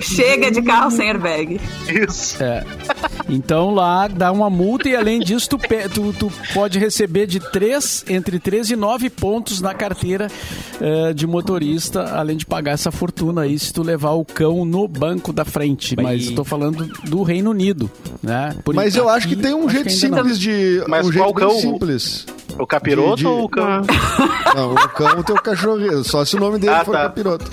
[0.00, 1.60] Chega de carro sem airbag.
[1.88, 2.42] Isso.
[2.42, 2.64] É.
[3.28, 7.38] Então lá dá uma multa e além disso tu, pe- tu- tu pode receber de
[7.40, 10.28] 3, entre 3 e 9 pontos na carteira
[10.80, 14.86] eh, de motorista, além de pagar essa fortuna aí se tu levar o cão no
[14.88, 15.94] banco da frente.
[15.96, 17.90] Mas Mas estou falando do Reino Unido,
[18.22, 18.54] né?
[18.64, 20.16] Por Mas eu acho que tem um jeito ainda não.
[20.18, 20.82] simples de.
[20.88, 21.60] Mas um jeito qual bem cão?
[21.60, 22.26] simples.
[22.58, 23.82] O capiroto De- de- ou o cão?
[24.54, 26.04] Não, o cão tem o cachorro.
[26.04, 27.02] Só se o nome dele Ah, for tá.
[27.04, 27.44] capiroto.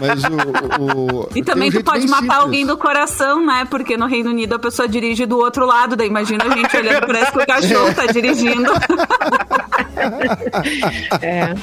[0.00, 0.82] Mas o.
[0.82, 2.38] o- E também um tu pode matar simples.
[2.40, 3.66] alguém do coração, né?
[3.70, 7.06] Porque no Reino Unido a pessoa dirige do outro lado, daí imagina a gente olhando,
[7.06, 8.70] parece que o cachorro tá dirigindo.
[11.22, 11.54] É.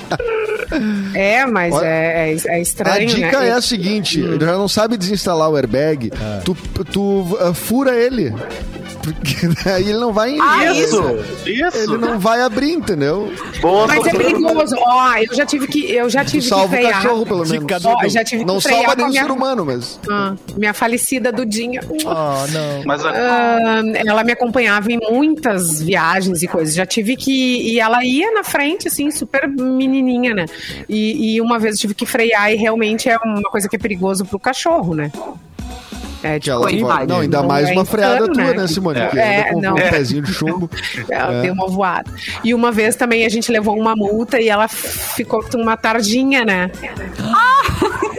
[1.14, 3.48] É, mas Olha, é, é, é estranho, A dica né?
[3.50, 6.40] é a seguinte: ele já não sabe desinstalar o airbag, É.
[6.42, 6.56] tu,
[6.92, 8.34] tu uh, fura ele.
[9.14, 10.38] Porque daí ele não vai.
[10.40, 11.02] Ah, Isso.
[11.46, 11.98] Ele Isso.
[11.98, 13.32] não vai abrir, entendeu?
[13.62, 14.76] Boa Mas é perigoso.
[14.80, 16.94] Ó, eu já tive que eu já tive que salva o frear.
[16.94, 17.84] cachorro, pelo menos.
[18.04, 20.00] Eu já tive Não salva nenhum minha, ser humano, mas.
[20.10, 21.82] Ah, minha falecida Dudinha.
[21.90, 22.84] Oh, não.
[22.86, 26.76] Mas a- Ah, ela me acompanhava em muitas viagens e coisas.
[26.76, 27.72] Já tive que.
[27.74, 30.46] E ela ia na frente, assim, super menininha, né?
[30.90, 33.80] E, e uma vez eu tive que frear e realmente é uma coisa que é
[33.80, 35.12] perigoso pro cachorro, né?
[36.36, 37.06] É, Que tipo, ela.
[37.06, 38.54] Não, ainda Não mais é uma freada insano, tua, né?
[38.54, 39.00] né, Simone?
[39.10, 39.74] Que É, anda com não.
[39.74, 40.70] um pezinho de chumbo.
[41.10, 41.42] Ela É.
[41.44, 42.12] deu uma voada.
[42.44, 46.44] E uma vez também a gente levou uma multa e ela ficou com uma tardinha,
[46.46, 46.70] né?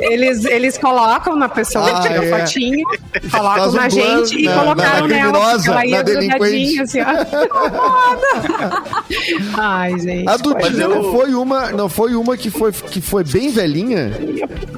[0.01, 2.39] Eles, eles colocam na pessoa, Ah, tiram é.
[2.41, 2.87] fotinho,
[3.33, 5.33] colocam Faz um na plano gente e na- colocaram na nela.
[5.33, 7.05] criminosa, porque ela ia na grudadinha, assim, ó.
[9.59, 10.29] Ai, gente.
[10.29, 14.13] A Dudinha eu- não foi uma, não foi uma que foi, que foi bem velhinha?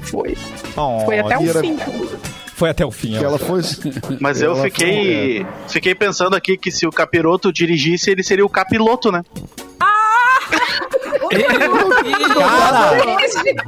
[0.03, 0.37] Foi.
[0.77, 1.77] Oh, Foi até o era- fim.
[2.61, 3.17] Foi até o fim.
[3.19, 3.63] Que ela foi.
[4.21, 8.51] Mas eu Ela fiquei, fiquei pensando aqui que se o capiroto dirigisse, ele seria o
[8.51, 9.23] capiloto, né?
[12.35, 12.97] Cara,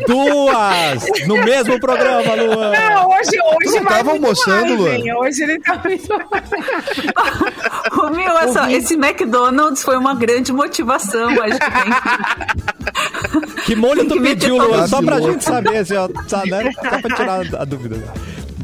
[0.07, 2.73] duas no mesmo programa, Luan.
[2.73, 3.31] Não, hoje,
[3.65, 4.99] hoje não tava almoçando, Luan?
[5.21, 6.13] Hoje ele tá muito
[7.99, 11.31] Ô, meu, essa- esse McDonald's foi uma grande motivação.
[11.41, 14.87] Acho que tem que- Que molho tu pediu, Luan?
[14.87, 16.71] Só pra gente saber, assim, ó, só, né?
[16.73, 17.97] Só pra tirar a dúvida.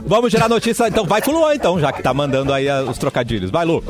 [0.08, 2.82] Vamos gerar notícia, então vai com o Luan, então, já que tá mandando aí ah,
[2.82, 3.50] os trocadilhos.
[3.50, 3.84] Vai, Lu.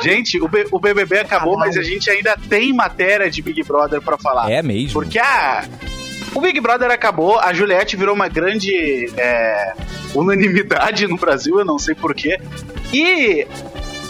[0.00, 4.00] Gente, o, B- o BBB acabou, mas a gente ainda tem matéria de Big Brother
[4.00, 4.50] pra falar.
[4.50, 4.94] É mesmo?
[4.94, 5.64] Porque a.
[6.34, 9.72] O Big Brother acabou, a Juliette virou uma grande é,
[10.14, 12.38] unanimidade no Brasil, eu não sei porquê.
[12.92, 13.46] E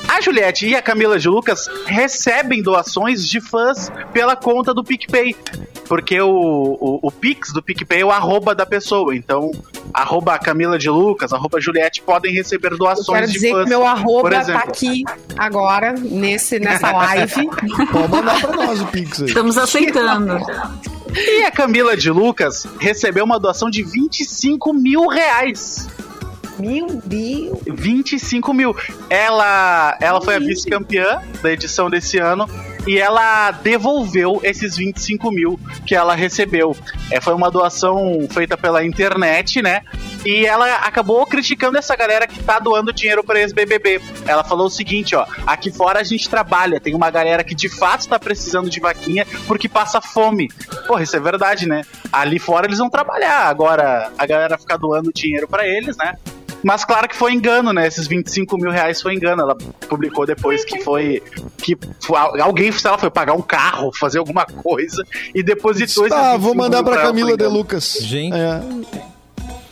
[0.08, 5.36] a Juliette e a Camila de Lucas recebem doações de fãs pela conta do PicPay.
[5.86, 9.14] Porque o, o, o Pix do PicPay é o arroba da pessoa.
[9.14, 9.50] Então,
[9.92, 13.64] arroba Camila de Lucas, arroba Juliette podem receber Eu doações quero de dizer fãs.
[13.64, 14.62] que meu arroba tá exemplo.
[14.68, 15.04] aqui
[15.36, 17.48] agora, nesse, nessa live.
[17.92, 19.28] Pode mandar pra nós o Pix aí.
[19.28, 20.38] Estamos aceitando.
[21.14, 25.88] E a Camila de Lucas recebeu uma doação de 25 mil reais.
[26.58, 27.58] Meu Deus.
[27.66, 28.76] 25 mil.
[29.08, 32.48] Ela, ela foi a vice-campeã da edição desse ano
[32.86, 36.76] e ela devolveu esses 25 mil que ela recebeu.
[37.10, 39.82] É, foi uma doação feita pela internet, né?
[40.24, 44.00] E ela acabou criticando essa galera que tá doando dinheiro para ex-BBB.
[44.26, 47.68] Ela falou o seguinte, ó, aqui fora a gente trabalha, tem uma galera que de
[47.68, 50.50] fato tá precisando de vaquinha porque passa fome.
[50.86, 51.84] Porra, isso é verdade, né?
[52.10, 56.16] Ali fora eles vão trabalhar, agora a galera ficar doando dinheiro para eles, né?
[56.62, 57.86] Mas claro que foi engano, né?
[57.86, 59.42] Esses 25 mil reais foi engano.
[59.42, 59.54] Ela
[59.88, 61.22] publicou depois que foi.
[61.58, 66.18] que foi- alguém, sei lá, foi pagar um carro, fazer alguma coisa e depositou esses
[66.18, 67.44] Tá, vou 25 mandar pra por Camila de.
[67.46, 67.98] Lucas.
[68.00, 68.34] Gente.
[68.34, 68.60] É.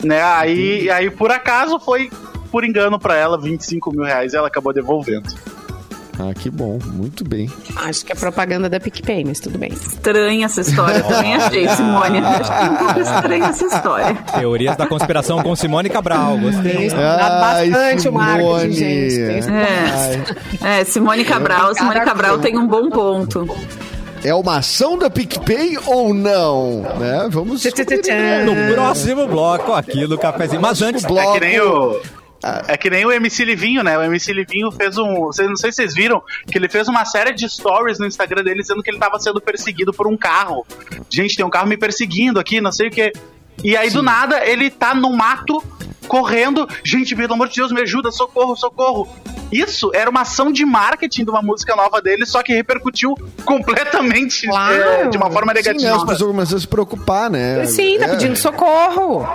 [0.03, 0.21] Né?
[0.23, 2.09] Aí, aí, por acaso, foi
[2.51, 5.33] por engano pra ela 25 mil reais e ela acabou devolvendo.
[6.19, 6.79] Ah, que bom.
[6.85, 7.47] Muito bem.
[7.75, 9.69] Acho que é propaganda da PicPay, mas tudo bem.
[9.71, 11.03] Estranha essa história.
[11.03, 12.17] Também achei, Simone.
[12.25, 14.15] Acho que é um pouco estranha essa história.
[14.33, 16.37] Teorias da conspiração com Simone Cabral.
[16.39, 16.89] Gostei.
[16.89, 19.49] Dá Ai, bastante o marketing, gente.
[20.63, 21.75] É, é Simone Cabral.
[21.75, 23.47] Simone Cabral tem um bom ponto.
[24.23, 26.81] É uma ação da PicPay ou não?
[26.99, 27.27] Né?
[27.29, 28.43] Vamos Tchê, tchê, tchê, descobrir, né?
[28.43, 30.59] No próximo bloco, aqui no cafezinho.
[30.59, 32.01] Mas antes, bloco- É que nem o.
[32.67, 33.97] É que nem o MC Livinho, né?
[33.97, 35.25] O MC Livinho fez um.
[35.25, 38.61] Não sei se vocês viram, que ele fez uma série de stories no Instagram dele
[38.61, 40.65] dizendo que ele tava sendo perseguido por um carro.
[41.09, 43.11] Gente, tem um carro me perseguindo aqui, não sei o quê.
[43.63, 45.63] E aí, do nada, ele tá no mato,
[46.07, 46.67] correndo.
[46.83, 49.07] Gente, pelo amor de Deus, me ajuda, socorro, socorro.
[49.51, 54.45] Isso era uma ação de marketing de uma música nova dele, só que repercutiu completamente
[54.47, 54.75] Claro.
[54.75, 55.95] é, de uma forma Sim, negativa.
[55.95, 57.65] as pessoas começaram a se preocupar, né?
[57.65, 58.09] Sim, tá É.
[58.09, 59.27] pedindo socorro.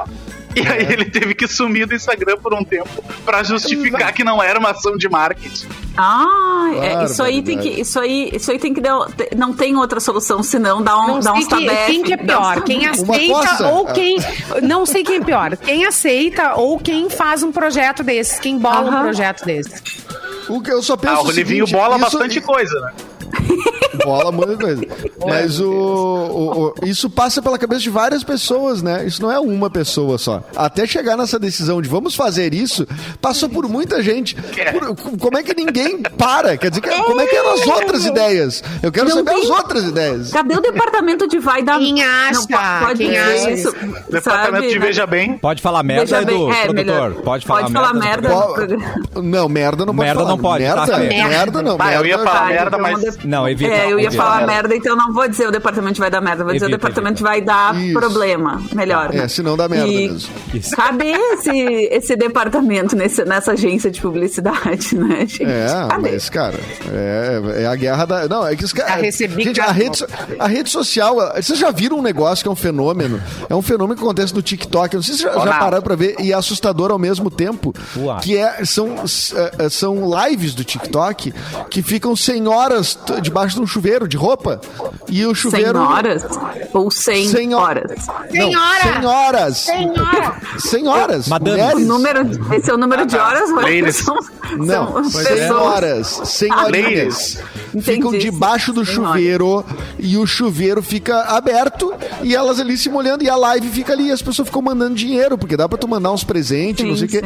[0.55, 4.43] E aí ele teve que sumir do Instagram por um tempo pra justificar que não
[4.43, 5.67] era uma ação de marketing.
[5.97, 9.53] Ah, é, Claro, isso aí tem que, isso aí, isso aí tem que dar, não
[9.53, 11.47] tem outra solução senão dar um, Não dar sei uns
[11.87, 14.17] quem, que é pior, quem aceita ou quem...
[14.63, 18.81] Não sei quem é pior, quem aceita ou quem faz um projeto desses, quem bola
[18.83, 19.03] um Aham.
[19.03, 19.83] projeto desse.
[20.49, 22.93] O que eu só penso Ah, o Livinho seguinte, bola isso- bastante coisa, né?
[24.05, 24.83] Bola muita coisa.
[25.27, 29.05] Mas o, o- o- isso passa pela cabeça de várias pessoas, né?
[29.07, 30.43] Isso não é uma pessoa só.
[30.57, 32.87] Até chegar nessa decisão de vamos fazer isso,
[33.21, 34.35] passou por muita gente.
[34.35, 36.57] Por- como é que ninguém para?
[36.57, 38.63] Quer dizer, que- como é que eram as outras ideias?
[38.83, 40.31] Eu quero Não saber tem- as outras ideias.
[40.33, 42.33] Cadê o departamento de vai dar Quem acha?
[42.41, 43.73] Não, po- pode Quem acha isso,
[44.11, 44.87] Departamento sabe, de né?
[44.87, 45.39] Veja Bem.
[45.39, 47.13] pode falar merda, Veja Edu, é, produtor.
[47.23, 48.29] Pode falar Pode falar merda.
[48.29, 48.29] merda.
[48.31, 50.31] Qual- Não, merda não pode Merda falar.
[50.31, 51.77] não pode, Merda, tá merda não.
[51.79, 53.19] Ah, eu ia merda- falar merda, mas.
[53.33, 53.73] Não, evita.
[53.73, 54.23] É, eu ia evita.
[54.23, 54.53] falar Evita.
[54.53, 57.15] merda, então não vou dizer o departamento vai dar merda, vou dizer Evita, o departamento
[57.23, 57.29] evita.
[57.31, 57.99] vai dar Isso.
[57.99, 58.63] problema.
[58.75, 59.11] Melhor.
[59.15, 59.29] É, né?
[59.29, 60.31] se não dá merda E mesmo.
[60.55, 60.77] Isso.
[60.77, 61.51] Cadê esse,
[61.91, 65.45] esse departamento nesse, nessa agência de publicidade, né, gente?
[65.45, 66.11] É, Cadê?
[66.13, 66.59] mas, cara,
[66.93, 68.29] é, é a guerra da.
[68.29, 68.93] Não, é que os caras.
[68.97, 70.07] Já recebi Gente, a cada- rede, so-
[70.39, 71.17] a rede social.
[71.37, 73.21] Vocês já viram um negócio que é um fenômeno?
[73.49, 74.95] É um fenômeno que acontece no TikTok.
[74.95, 77.31] Eu não sei se vocês já, já pararam pra ver e é assustador ao mesmo
[77.31, 77.75] tempo.
[77.97, 78.21] Uai.
[78.21, 78.97] Que é, são,
[79.71, 81.33] são lives do TikTok
[81.71, 84.61] que ficam 100 horas t- debaixo de um chuveiro de roupa.
[85.09, 85.79] E o 100 chuveiro.
[85.81, 86.25] horas?
[86.73, 88.07] Ou 100, 100 horas?
[88.07, 88.83] Não, Senhora!
[89.01, 89.57] 100 horas!
[89.59, 90.37] Senhora!
[90.59, 91.29] 100 horas!
[91.29, 91.85] Madame.
[91.85, 92.21] Número,
[92.55, 93.97] esse é o número de horas, mas Ladies.
[93.97, 94.19] são,
[94.59, 95.51] Não, são 100 pessoas.
[95.63, 96.51] horas, 100
[97.75, 97.85] Ladies.
[97.85, 98.31] Ficam Entendi.
[98.31, 99.65] debaixo do 100 chuveiro
[99.99, 104.09] e o chuveiro fica aberto e elas ali se molhando e a live fica ali
[104.09, 106.97] e as pessoas ficam mandando dinheiro, porque dá pra tu mandar uns presentes, Sim, não
[106.97, 107.23] sei o quê.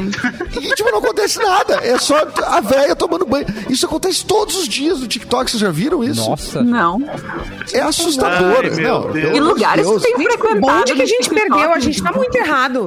[0.60, 3.46] E tipo, não acontece nada, é só a véia tomando banho.
[3.68, 6.28] Isso acontece todos os dias no TikTok, vocês já viram isso?
[6.28, 6.62] Nossa.
[6.62, 6.98] Não.
[7.72, 8.60] É assustador.
[8.64, 10.02] Ai, meu não, E lugares Deus.
[10.04, 10.80] que tem frequentado.
[10.80, 11.72] Onde que a gente TikTok, perdeu?
[11.72, 12.86] A gente tá muito errado.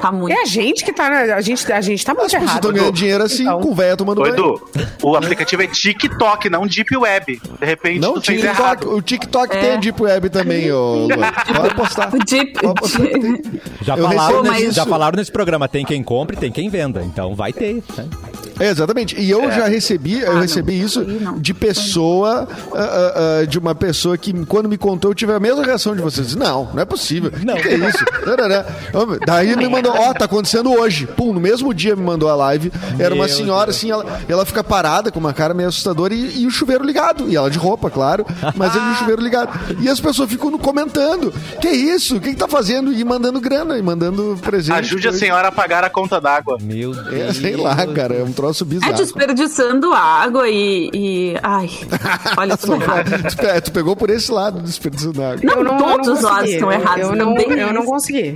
[0.00, 0.36] Tá muito.
[0.36, 1.06] É a gente que tá.
[1.34, 2.56] A gente, a gente tá muito As errado.
[2.56, 3.60] estão ganhando dinheiro assim, Então.
[3.60, 4.34] com véia tomando Ô, banho.
[4.34, 4.68] Edu,
[5.02, 7.40] o aplicativo é TikTok, não Deep Web.
[7.60, 8.94] De repente Não, tu fez TikTok, errado.
[8.96, 9.60] o TikTok É.
[9.60, 11.32] tem a Deep Web também, ô Luan.
[11.54, 12.14] Pode postar.
[12.14, 12.52] O Deep.
[12.60, 13.00] Pode postar.
[13.82, 17.02] Já falaram, já falaram nesse programa, tem quem compre, tem quem venda.
[17.02, 17.82] Então vai ter.
[17.96, 18.06] né?
[18.60, 19.18] É, exatamente.
[19.18, 20.84] E eu já recebi, eu Ah, recebi não.
[20.86, 21.38] isso não.
[21.38, 25.64] de pessoa, ah, ah, de uma pessoa que quando me contou eu tive a mesma
[25.64, 26.34] reação de vocês.
[26.36, 27.32] Não, não é possível.
[27.44, 27.54] Não.
[27.56, 28.04] Que, que é isso?
[29.26, 31.06] Daí me mandou, ó, tá acontecendo hoje.
[31.06, 32.70] Pum, no mesmo dia me mandou a live.
[32.98, 33.76] Era uma Meu senhora Deus.
[33.76, 37.28] assim, ela, ela fica parada com uma cara meio assustadora e, e o chuveiro ligado.
[37.28, 39.50] E ela de roupa, claro, mas ele o chuveiro ligado.
[39.80, 41.32] E as pessoas ficam comentando.
[41.60, 42.16] Que isso?
[42.16, 42.92] O que, que tá fazendo?
[42.92, 44.76] E mandando grana, e mandando presente.
[44.78, 46.58] Ajude a senhora a pagar a conta d'água.
[46.60, 47.36] Meu É, Deus.
[47.36, 48.94] sei lá, cara, é um troço É bizarro.
[48.94, 50.90] desperdiçando água e.
[50.92, 51.70] e- ai,
[52.36, 53.10] olha tudo errado.
[53.30, 55.40] tu, tu pegou por esse lado desperdiçando água.
[55.42, 57.08] Não, não, todos os lados estão errados.
[57.08, 58.34] Eu não, eu não consegui.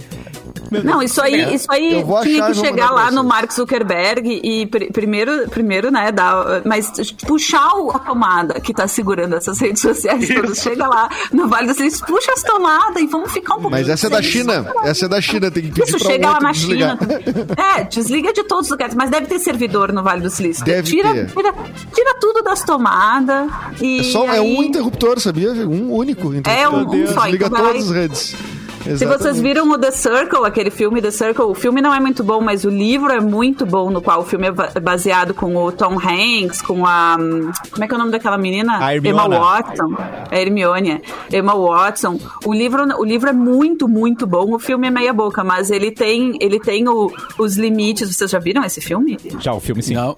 [0.84, 3.24] Não, isso aí, isso aí tinha que chegar lá no.
[3.24, 6.90] Mark Zuckerberg e pr- primeiro, primeiro, né, dar, mas
[7.26, 10.58] puxar a tomada que tá segurando essas redes sociais todas.
[10.58, 13.70] Chega lá no Vale dos Silícios, puxa as tomadas e vamos ficar um pouquinho.
[13.72, 14.66] Mas essa é da China.
[14.84, 16.98] Essa é da China, tem que pedir Isso chega lá na desligar.
[16.98, 17.46] China.
[17.78, 20.64] É, desliga de todos os lugares, mas deve ter servidor no Vale do Silício.
[20.64, 21.26] Deve tira, ter.
[21.30, 21.54] Tira,
[21.94, 23.50] tira tudo das tomadas
[23.80, 24.00] e.
[24.00, 25.50] É, só, é aí- um interruptor, sabia?
[25.52, 26.52] Um único interruptor.
[26.52, 28.36] É, um- um só, Desliga então vai lá todas as redes.
[28.84, 29.42] Se vocês Exatamente.
[29.42, 32.64] viram o The Circle, aquele filme The Circle, o filme não é muito bom, mas
[32.64, 35.98] o livro é muito bom, no qual o filme é ba- baseado com o Tom
[35.98, 37.16] Hanks, com a.
[37.18, 38.78] hum, Como é que é o nome daquela menina?
[38.84, 39.18] A Hermione.
[39.26, 39.96] Emma Watson.
[40.30, 41.02] É Hermione.
[41.30, 41.36] é.
[41.38, 42.18] Emma Watson.
[42.44, 44.54] O livro, o livro é muito, muito bom.
[44.54, 48.14] O filme é meia boca, mas ele tem, ele tem o- os limites.
[48.14, 49.18] Vocês já viram esse filme?
[49.40, 49.94] Já o filme sim.
[49.94, 50.14] Não.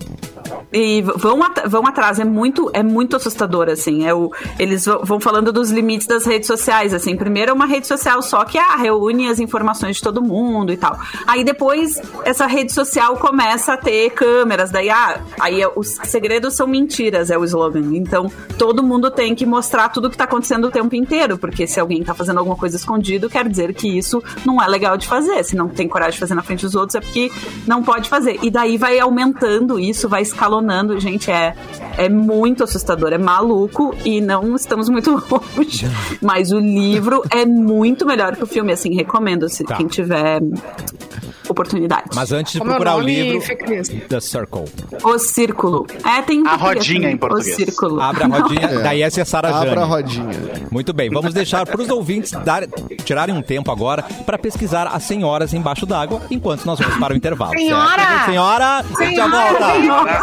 [0.72, 4.06] e vão, at- vão atrás, é muito, é muito assustador, assim.
[4.06, 7.16] É o, eles vão- vão falando dos limites das redes sociais, assim.
[7.16, 10.76] Primeiro é uma rede social só que ah, reúne as informações de todo mundo e
[10.76, 10.98] tal.
[11.26, 16.54] Aí depois essa rede social começa a ter câmeras, daí ah, aí é- os segredos
[16.54, 17.94] são mentiras, é o slogan.
[17.94, 21.78] Então todo mundo tem que mostrar tudo que tá acontecendo o tempo inteiro, porque se
[21.80, 25.42] alguém tá fazendo alguma coisa escondido, quer dizer que isso não é legal de fazer.
[25.44, 27.30] Se não tem coragem de fazer na frente dos outros, é porque
[27.66, 28.38] não pode fazer.
[28.42, 30.98] E daí vai aumentando isso, vai escalonando.
[30.98, 31.54] Gente, é,
[31.98, 35.86] é muito assustador, é maluco e não estamos muito longe.
[36.22, 39.76] Mas o livro é muito melhor que o filme, assim, recomendo se Tá.
[39.76, 40.40] quem tiver
[41.48, 42.04] oportunidade.
[42.14, 43.40] Mas antes de Como é procurar o livro?
[44.08, 44.64] The Circle.
[45.04, 45.86] O Círculo.
[46.04, 47.14] É, tem em A português rodinha também.
[47.14, 47.52] em português.
[47.52, 48.00] O Círculo.
[48.00, 48.68] Abra a rodinha.
[48.82, 49.86] Daí essa é a Sara Abra a Jane.
[49.88, 50.30] rodinha.
[50.70, 52.66] Muito bem, vamos deixar para os ouvintes dar-
[53.04, 57.16] tirarem um tempo agora para pesquisar as senhoras embaixo d'água, enquanto nós vamos para o
[57.16, 57.52] intervalo.
[57.52, 57.62] certo?
[57.64, 58.24] Senhora!
[58.26, 58.84] Senhora!
[59.14, 59.72] Já volta!
[59.80, 60.22] Senhora!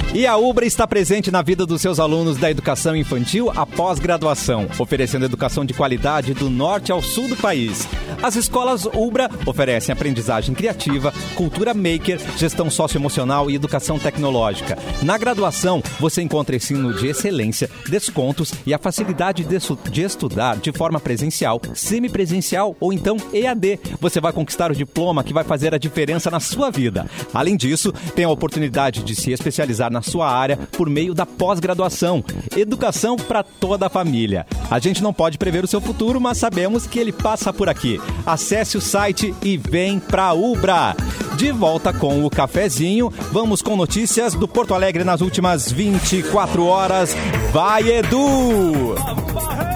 [0.13, 4.67] E a Ubra está presente na vida dos seus alunos da educação infantil após graduação,
[4.77, 7.87] oferecendo educação de qualidade do norte ao sul do país.
[8.21, 14.77] As escolas Ubra oferecem aprendizagem criativa, cultura maker, gestão socioemocional e educação tecnológica.
[15.01, 20.57] Na graduação, você encontra ensino de excelência, descontos e a facilidade de, estu- de estudar
[20.57, 23.79] de forma presencial, semipresencial ou então EAD.
[24.01, 27.09] Você vai conquistar o diploma que vai fazer a diferença na sua vida.
[27.33, 32.23] Além disso, tem a oportunidade de se especializar na sua área por meio da pós-graduação.
[32.55, 34.45] Educação para toda a família.
[34.69, 37.99] A gente não pode prever o seu futuro, mas sabemos que ele passa por aqui.
[38.25, 40.95] Acesse o site e vem pra Ubra.
[41.41, 47.17] De volta com o cafezinho, vamos com notícias do Porto Alegre nas últimas 24 horas.
[47.51, 48.93] Vai, Edu!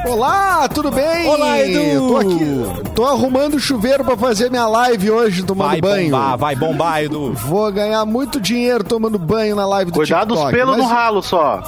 [0.08, 1.26] Olá, tudo bem?
[1.28, 2.08] Olá, Edu!
[2.08, 6.12] Tô aqui, tô arrumando o chuveiro pra fazer minha live hoje, tomando Vai banho.
[6.12, 7.34] bombar, vai bombar, Edu.
[7.34, 10.56] Vou ganhar muito dinheiro tomando banho na live do Cuidado dos TikTok.
[10.56, 11.64] pelos mas- no ralo só.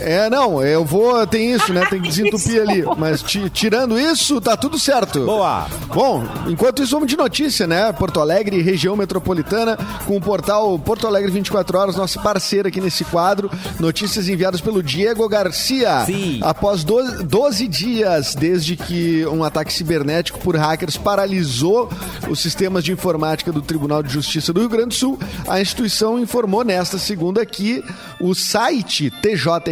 [0.00, 1.84] É, não, eu vou, tem isso, né?
[1.90, 2.84] Tem que desentupir ali.
[2.96, 5.24] Mas ti- tirando isso, tá tudo certo.
[5.24, 5.66] Boa.
[5.94, 7.92] Bom, enquanto isso, vamos de notícia, né?
[7.92, 13.04] Porto Alegre, região metropolitana, com o portal Porto Alegre 24 Horas, nosso parceiro aqui nesse
[13.04, 13.50] quadro.
[13.80, 16.04] Notícias enviadas pelo Diego Garcia.
[16.06, 16.40] Sim.
[16.42, 21.88] Após 12, 12 dias desde que um ataque cibernético por hackers paralisou
[22.28, 26.18] os sistemas de informática do Tribunal de Justiça do Rio Grande do Sul, a instituição
[26.18, 27.84] informou nesta segunda que
[28.20, 29.10] o site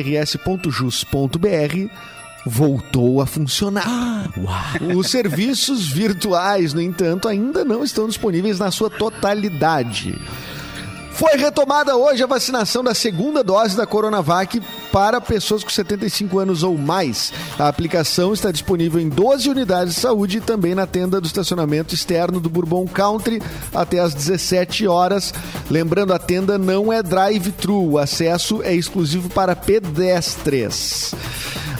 [0.06, 1.90] tjrs.jus.br
[2.46, 4.30] voltou a funcionar.
[4.96, 10.16] Os serviços virtuais, no entanto, ainda não estão disponíveis na sua totalidade.
[11.10, 16.62] Foi retomada hoje a vacinação da segunda dose da Coronavac para pessoas com 75 anos
[16.62, 17.32] ou mais.
[17.58, 21.94] A aplicação está disponível em 12 unidades de saúde e também na tenda do estacionamento
[21.94, 23.40] externo do Bourbon Country
[23.74, 25.32] até às 17 horas.
[25.70, 31.14] Lembrando, a tenda não é drive-thru, o acesso é exclusivo para pedestres.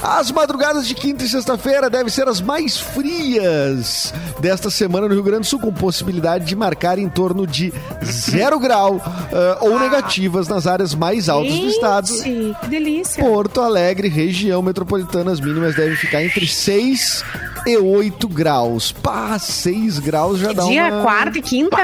[0.03, 5.23] As madrugadas de quinta e sexta-feira devem ser as mais frias desta semana no Rio
[5.23, 7.73] Grande do Sul, com possibilidade de marcar em torno de
[8.05, 12.09] zero grau ah, ou negativas nas áreas mais altas do estado.
[12.09, 12.96] Gente, que delícia.
[13.19, 17.25] Porto Alegre, região metropolitana, as mínimas devem ficar entre 6
[17.67, 18.93] e 8 graus.
[18.93, 21.03] Pá, 6 graus já dá Dia uma...
[21.03, 21.77] quarta e quinta.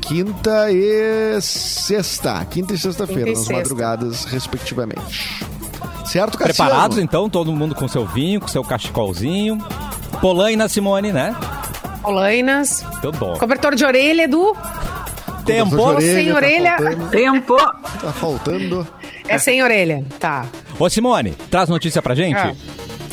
[0.00, 2.44] Quinta e sexta.
[2.46, 3.52] Quinta e sexta-feira, nas sexta.
[3.54, 5.44] madrugadas, respectivamente.
[6.04, 6.70] Certo, Cassiano?
[6.70, 9.58] Preparados então, todo mundo com seu vinho, com seu cachecolzinho.
[10.20, 11.34] Polaina, Simone, né?
[12.02, 12.84] Polainas.
[13.00, 13.38] Tudo bom.
[13.38, 14.56] Cobertor de orelha, Edu.
[15.52, 15.94] Tempo.
[15.96, 16.76] De sem tá orelha.
[16.76, 17.56] faltando, Tempo.
[17.56, 18.86] Tá faltando.
[19.28, 20.04] É sem orelha.
[20.18, 20.46] Tá.
[20.78, 22.36] Ô, Simone, traz notícia pra gente?
[22.38, 22.54] Ah.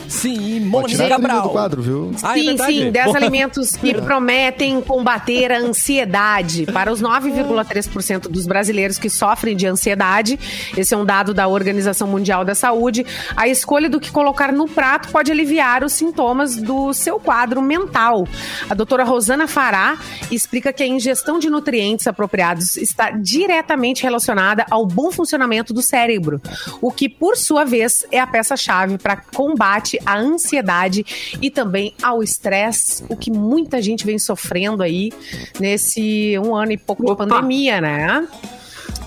[0.08, 1.42] Simone Pode tirar a trilha Cabral.
[1.44, 2.12] do quadro, viu?
[2.24, 2.74] Ah, é sim, verdade.
[2.74, 6.66] sim, 10 Bom, alimentos que prometem combater a ansiedade.
[6.66, 10.40] Para os 9,3% dos brasileiros que sofrem de ansiedade,
[10.76, 14.68] esse é um dado da Organização Mundial da Saúde, a escolha do que colocar no
[14.68, 18.28] prato pode aliviar os sintomas do seu quadro mental.
[18.70, 19.98] A doutora Rosana Fará
[20.32, 26.42] explica que a ingestão de nutrientes apropriados está diretamente relacionada ao bom funcionamento do cérebro,
[26.82, 31.06] o que, por sua vez, é a peça-chave para combate à ansiedade
[31.42, 35.12] e também ao estresse, o que muita gente vem sofrendo aí
[35.60, 37.26] nesse um ano e pouco de Opa.
[37.26, 38.28] pandemia, né?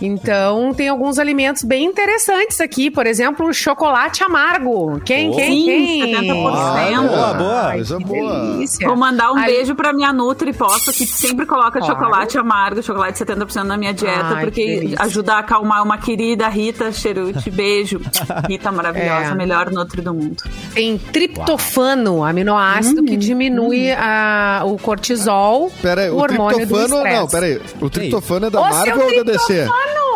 [0.01, 2.91] Então, tem alguns alimentos bem interessantes aqui.
[2.91, 5.01] Por exemplo, o chocolate amargo.
[5.05, 5.37] Quem, Oh.
[5.37, 6.15] quem, Sim, quem?
[6.15, 7.01] 70%.
[7.01, 7.67] Ah, boa, boa.
[7.69, 8.53] Ai, boa.
[8.55, 8.87] delícia.
[8.87, 11.87] Vou mandar um Aí- beijo pra minha Nutri Posta, que sempre coloca Claro.
[11.95, 16.49] chocolate amargo, chocolate 70% na minha dieta, Ai, que porque ajuda a acalmar uma querida
[16.49, 17.51] Rita Cheruti.
[17.51, 18.01] Beijo.
[18.49, 19.35] Rita maravilhosa, É.
[19.35, 20.43] melhor Nutri do mundo.
[20.75, 26.97] Tem triptofano, aminoácido que diminui a- o cortisol, Pera aí, o o hormônio do triptofano.
[26.97, 27.17] estresse.
[27.21, 27.61] Não, pera aí.
[27.81, 29.67] O triptofano é da Marvel ou da DC?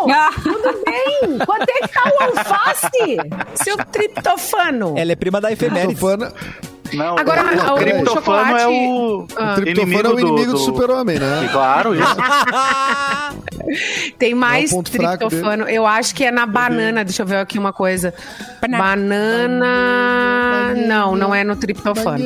[0.09, 0.31] Ah.
[0.41, 1.37] Tudo bem?
[1.45, 3.17] Quanto é que tá o alface?
[3.63, 4.93] Seu triptofano.
[4.97, 5.95] Ela é prima da efeméride.
[5.95, 6.31] Triptofano,
[6.95, 9.51] Não, Agora, o, o triptofano chocolate- é o, Ah.
[9.51, 11.49] o triptofano é o inimigo do, super-homem, né?
[11.51, 12.15] Claro, isso.
[14.19, 15.67] Tem mais É o ponto fraco triptofano.
[15.69, 17.03] Eu acho que é na banana.
[17.03, 18.13] Deixa eu ver aqui uma coisa.
[18.67, 20.73] Banana.
[20.87, 22.23] Não, não é no triptofano.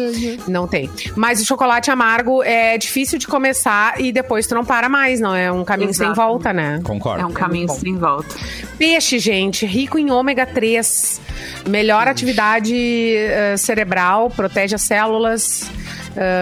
[0.47, 0.89] Não tem.
[1.15, 5.35] Mas o chocolate amargo é difícil de começar e depois tu não para mais, não.
[5.35, 6.19] É um caminho sem Exato.
[6.21, 6.79] volta, né?
[6.83, 7.23] Concordo.
[7.23, 7.75] É um caminho bom.
[7.75, 8.35] sem volta.
[8.77, 11.21] Peixe, gente, rico em ômega 3.
[11.67, 15.69] Melhor atividade eh, cerebral, protege as células.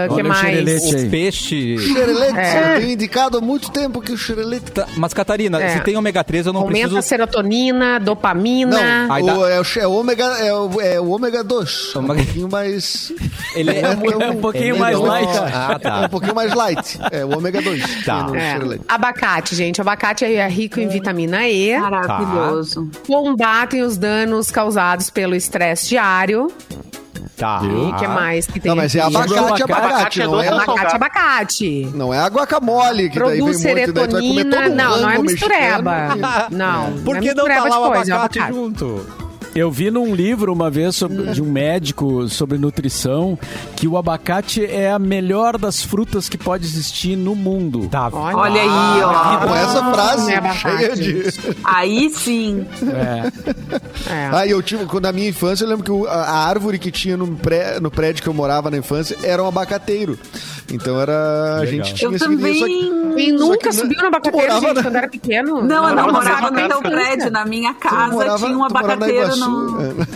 [0.10, 0.40] O que mais?
[0.40, 1.06] xerelete aí.
[1.06, 1.78] O peixe.
[1.78, 2.76] Xerelete, É.
[2.76, 4.72] eu tenho indicado há muito tempo que o xerelete...
[4.72, 5.78] Tá, Mas, Catarina, É.
[5.78, 7.08] se tem ômega 3, eu não Aumenta a preciso.
[7.08, 9.08] serotonina, dopamina.
[9.08, 11.92] Não, o, dá- é, o, é o ômega, é o, é o ômega 2.
[11.96, 13.12] É um pouquinho mais...
[13.54, 13.82] Ele é,
[14.24, 15.38] É um pouquinho é mais light.
[15.38, 16.10] Ah, É um tá.
[16.10, 17.00] pouquinho mais light.
[17.12, 18.06] É o ômega 2.
[18.06, 18.28] Tá.
[18.36, 18.80] É.
[18.88, 19.80] Abacate, gente.
[19.82, 21.78] Abacate é rico em vitamina E.
[21.78, 22.90] Maravilhoso.
[23.06, 26.52] Combatem os danos causados pelo estresse diário.
[27.38, 27.62] Tá.
[27.64, 29.16] E o que mais que tem Não, mas é aqui?
[29.16, 31.92] abacate, abacate, Abacate é não é, Abacate, abacate.
[31.94, 35.02] não é a guacamole, que daí vem muito, daí tu vai comer todo um Não,
[35.02, 36.16] não é mistureba.
[36.16, 36.46] mexicano.
[36.50, 36.94] Não.
[37.04, 39.27] Por é que não tá mistureba lá o coisa, abacate junto?
[39.58, 43.38] Eu vi num livro uma vez sobre- de um médico sobre nutrição
[43.76, 47.88] que o abacate é a melhor das frutas que pode existir no mundo.
[47.90, 48.08] Tá.
[48.14, 48.38] Olha.
[48.38, 48.68] Olha aí,
[49.42, 49.56] Com ó.
[49.56, 51.24] essa frase é cheia de...
[51.64, 52.68] Aí sim.
[52.84, 54.14] É.
[54.14, 54.30] É.
[54.32, 57.18] Ah, eu tive, quando na minha infância, eu lembro que a, a árvore que tinha
[57.18, 60.20] no, pré, no prédio que eu morava na infância era um abacateiro.
[60.72, 61.14] Então era.
[61.58, 61.66] A Legal.
[61.66, 63.08] gente tinha Eu esse vídeo, só que- também.
[63.18, 65.64] E Só nunca que subiu no abacateiro, gente, na- quando era pequeno?
[65.64, 66.82] Não, eu não morava no casa.
[66.82, 67.32] prédio.
[67.32, 69.47] Na minha casa morava- tinha um abacateiro no.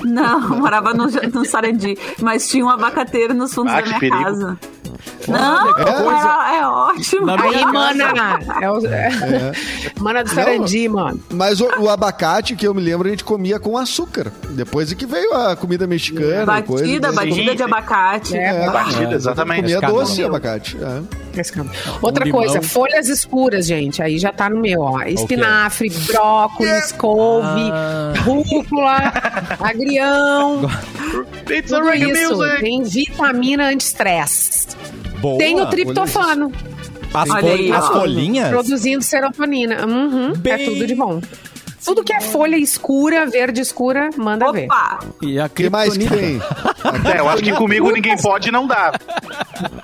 [0.04, 1.98] Não, eu morava no, no Sarandi.
[2.22, 4.24] Mas tinha um abacateiro nos fundos Ah, da minha perigo.
[4.24, 4.60] casa.
[5.28, 7.26] Não, é, é ótimo.
[7.26, 8.40] Na Aí, mana.
[8.62, 8.82] É o...
[10.02, 11.20] Mana do Sarandi, mano.
[11.32, 14.32] Mas o, o abacate que eu me lembro, a gente comia com açúcar.
[14.50, 16.60] Depois é que veio a comida mexicana.
[16.60, 18.38] e coisa, Batida, batida de abacate.
[18.38, 19.62] É, Batida, exatamente.
[19.62, 19.94] Comia Escada.
[19.94, 20.78] doce abacate.
[20.82, 21.22] é.
[22.02, 22.42] Outra limão.
[22.42, 24.02] coisa, folhas escuras, gente.
[24.02, 25.02] Aí já tá no meu, ó.
[25.04, 27.72] Espinafre, brócolis, couve,
[28.26, 28.98] rúcula,
[29.60, 30.70] agrião.
[31.50, 32.36] It's Tudo isso.
[32.36, 32.60] music.
[32.60, 34.68] Tem vitamina anti-estresse.
[35.22, 35.38] Boa.
[35.38, 36.52] Tem o triptofano,
[37.14, 38.50] As, fol- aí, as folhinhas?
[38.50, 39.86] produzindo serotonina.
[39.86, 41.22] Uhum, Bem- É tudo de bom.
[41.84, 44.66] Tudo que é folha escura, verde escura, manda ver.
[44.66, 45.00] Opa!
[45.20, 46.40] E a O que mais que tem?
[47.12, 48.92] É, eu acho que comigo ninguém pode não dá.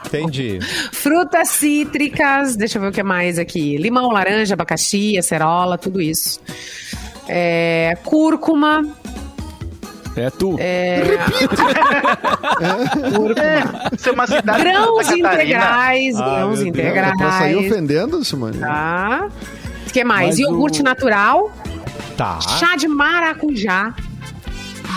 [0.05, 0.59] Entendi.
[0.91, 3.77] Frutas cítricas, deixa eu ver o que mais aqui.
[3.77, 6.39] Limão, laranja, abacaxi, acerola, tudo isso.
[7.27, 8.85] É, cúrcuma,
[10.17, 10.57] É tu.
[13.97, 17.17] Isso é uma cidade de grãos integrais, Ah, grãos integrais.
[17.17, 18.57] Pra sair ofendendo, Simone?
[18.57, 19.27] Tá.
[19.87, 20.27] O que mais?
[20.29, 21.51] Mas Iogurte o- natural,
[22.17, 22.39] Tá.
[22.41, 23.93] chá de maracujá,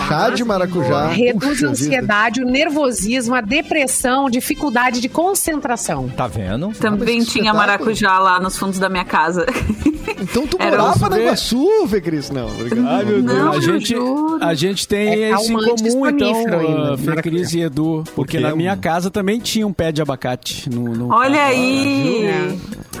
[0.07, 1.07] Chá de maracujá.
[1.07, 6.09] reduz Puxa a ansiedade, o nervosismo, a depressão, dificuldade de concentração.
[6.09, 6.69] Tá vendo?
[6.79, 9.45] Também tinha maracujá lá nos fundos da minha casa.
[9.45, 9.91] vida.
[10.21, 12.29] Então tu Era morava na Iguaçu, Fê Cris?
[12.29, 12.87] Não, obrigado.
[12.87, 13.37] Ai, meu Deus.
[13.39, 13.95] Não, a, gente,
[14.39, 17.15] a gente tem É esse em comum, então, ainda, uh, Fê.
[17.23, 18.03] Cris e Edu.
[18.15, 20.69] Porque na minha casa também tinha um pé de abacate.
[20.69, 22.29] No, no- Olha aí!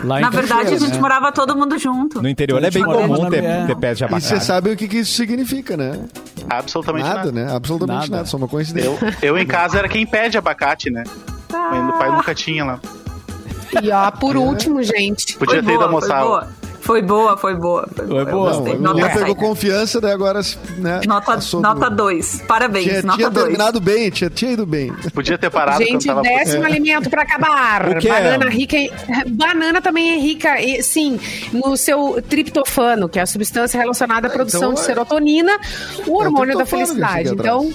[0.03, 0.99] Lá em Na verdade, a Cachoeira, gente né?
[1.01, 2.21] morava todo mundo junto.
[2.21, 4.25] No interior é bem comum ter, ter pés de E abacate.
[4.27, 5.99] você sabe o que, que isso significa, né?
[6.49, 7.31] Absolutamente Nada, nada.
[7.31, 7.55] né?
[7.55, 8.11] Absolutamente nada.
[8.17, 8.25] Nada.
[8.25, 8.89] Só uma coincidência.
[9.21, 11.03] Eu, eu em casa era quem pede abacate, né?
[11.49, 12.79] O pai nunca tinha lá.
[13.81, 16.49] E ó, por último, gente, Podia ter ido foi almoçar.
[16.81, 16.85] Boa.
[16.85, 17.87] Foi boa, foi boa.
[17.95, 18.23] Foi boa.
[18.23, 18.53] Foi boa.
[18.53, 18.73] gostei.
[18.77, 20.41] Não, a Nota menina pegou confiança, daí agora,
[20.77, 21.01] né?
[21.07, 22.41] Nota passou nota do- 2.
[22.47, 23.45] Parabéns, Tinha, nota tinha 2.
[23.45, 24.91] terminado bem, tinha, tinha ido bem.
[25.13, 27.89] Podia ter parado Gente, tava décimo alimento para acabar.
[27.89, 28.11] O que é?
[28.13, 28.91] Banana rica em...
[29.29, 31.19] Banana também é rica, e, sim,
[31.53, 35.57] no seu triptofano, que é a substância relacionada à produção então de é- serotonina,
[36.07, 37.29] o hormônio da triptofano que felicidade.
[37.33, 37.71] Então,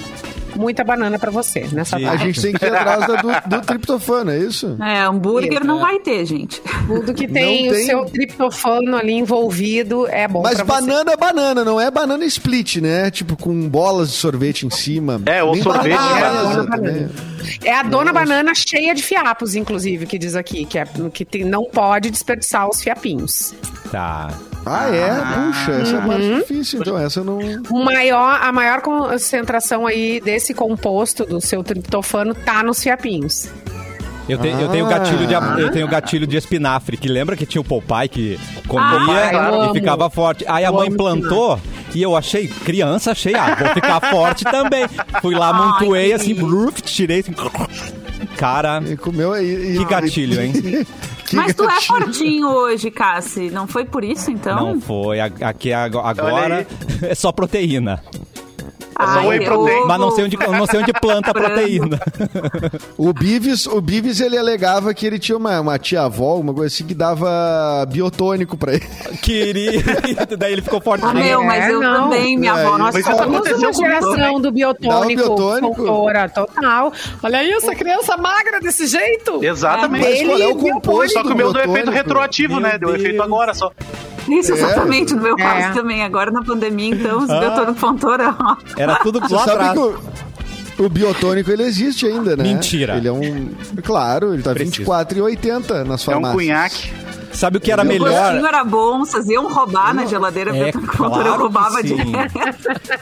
[0.57, 2.07] muita banana para você nessa Sim.
[2.07, 4.77] A gente tem que ir atrás do, do triptofano, é isso?
[4.81, 6.61] É, hambúrguer não vai ter, gente.
[6.87, 11.13] Tudo que tem, Não o tem- seu triptofano ali envolvido é bom Mas pra banana
[11.13, 13.11] é banana, não é banana split, né?
[13.11, 15.21] Tipo, com bolas de sorvete em cima.
[15.27, 16.71] É, ou Nem sorvete de banana, banana.
[16.77, 17.07] também.
[17.09, 17.59] você.
[17.69, 21.45] É a dona banana cheia de fiapos, inclusive, que diz aqui, que, é, que tem-
[21.45, 23.55] não pode desperdiçar os fiapinhos.
[23.91, 24.29] Tá.
[24.67, 25.11] Ah, é?
[25.47, 27.39] Puxa, essa é a parte difícil, então essa eu não...
[27.71, 33.49] O maior, a maior concentração aí desse composto do seu triptofano tá nos fiapinhos.
[34.29, 34.99] Eu, te- eu tenho Ah.
[34.99, 38.89] gatilho de eu tenho gatilho de espinafre, que lembra que tinha o Popeye que comia
[39.31, 39.37] Ah, e
[39.67, 39.73] amo.
[39.73, 40.45] ficava forte.
[40.49, 41.61] Aí a Eu mãe amo plantou
[41.95, 44.85] e eu achei, criança, achei, ah, vou ficar forte também.
[45.23, 47.33] Fui lá, montuei assim, bruf, tirei assim.
[48.37, 50.53] Cara, E comeu e- que gatilho, hein?
[51.27, 53.51] que Mas tu é fortinho hoje, Cassi.
[53.51, 54.75] Não foi por isso, então?
[54.75, 55.21] Não foi.
[55.21, 56.67] Aqui Olha agora
[57.03, 58.03] é só proteína.
[58.99, 59.85] Só whey protein.
[59.87, 61.99] Mas não sei onde, não sei onde planta a proteína.
[62.97, 66.85] O Bives, o Bives, ele alegava que ele tinha uma, uma tia-avó, uma coisa assim,
[66.87, 68.87] que dava biotônico pra ele.
[69.23, 70.37] Querido.
[70.39, 71.05] Daí ele ficou forte.
[71.05, 72.05] Ah, meu, mas É, eu não.
[72.11, 72.79] também, minha É, avó.
[72.79, 75.75] Nossa, Mas aconteceu uma geração do biotônico, biotônico?
[75.77, 76.93] fontora, total.
[77.23, 79.45] Olha aí essa criança magra desse jeito.
[79.45, 80.05] Exatamente.
[80.05, 82.79] Mas qual é o composto Só que o meu deu efeito retroativo, Meu né?
[82.79, 83.01] Deu Deus.
[83.03, 83.71] efeito agora só.
[84.29, 85.43] Isso, exatamente, no meu É.
[85.43, 86.03] caso também.
[86.03, 88.57] Agora na pandemia, então, os biotônicos fontora, ó.
[88.77, 89.73] Era tudo Você lá sabe atrás.
[89.73, 92.43] que o, o biotônico, ele existe ainda, né?
[92.43, 92.97] Mentira.
[92.97, 93.51] Ele é um...
[93.85, 94.83] Claro, ele tá Preciso.
[94.91, 96.33] 24,80 nas É um farmácias.
[96.35, 96.93] cunhaque.
[97.33, 98.09] Sabe o que era O melhor?
[98.09, 101.97] gostinho era bom, vocês iam roubar na geladeira, É, fontora, eu claro roubava que sim.
[101.97, 102.33] direto.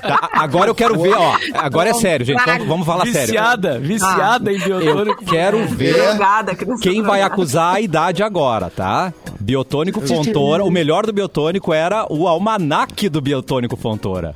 [0.02, 1.36] Tá, agora eu quero ver, ó.
[1.54, 2.44] Agora é sério, gente.
[2.44, 3.26] Vamos, vamos falar sério.
[3.28, 5.24] Viciada, viciada em Eu biotônico.
[5.24, 9.12] quero ver Drogada, criança quem vai acusar a idade agora, tá?
[9.40, 10.64] Biotônico Fontoura.
[10.64, 14.34] O melhor do biotônico era o almanaque do biotônico Fontoura.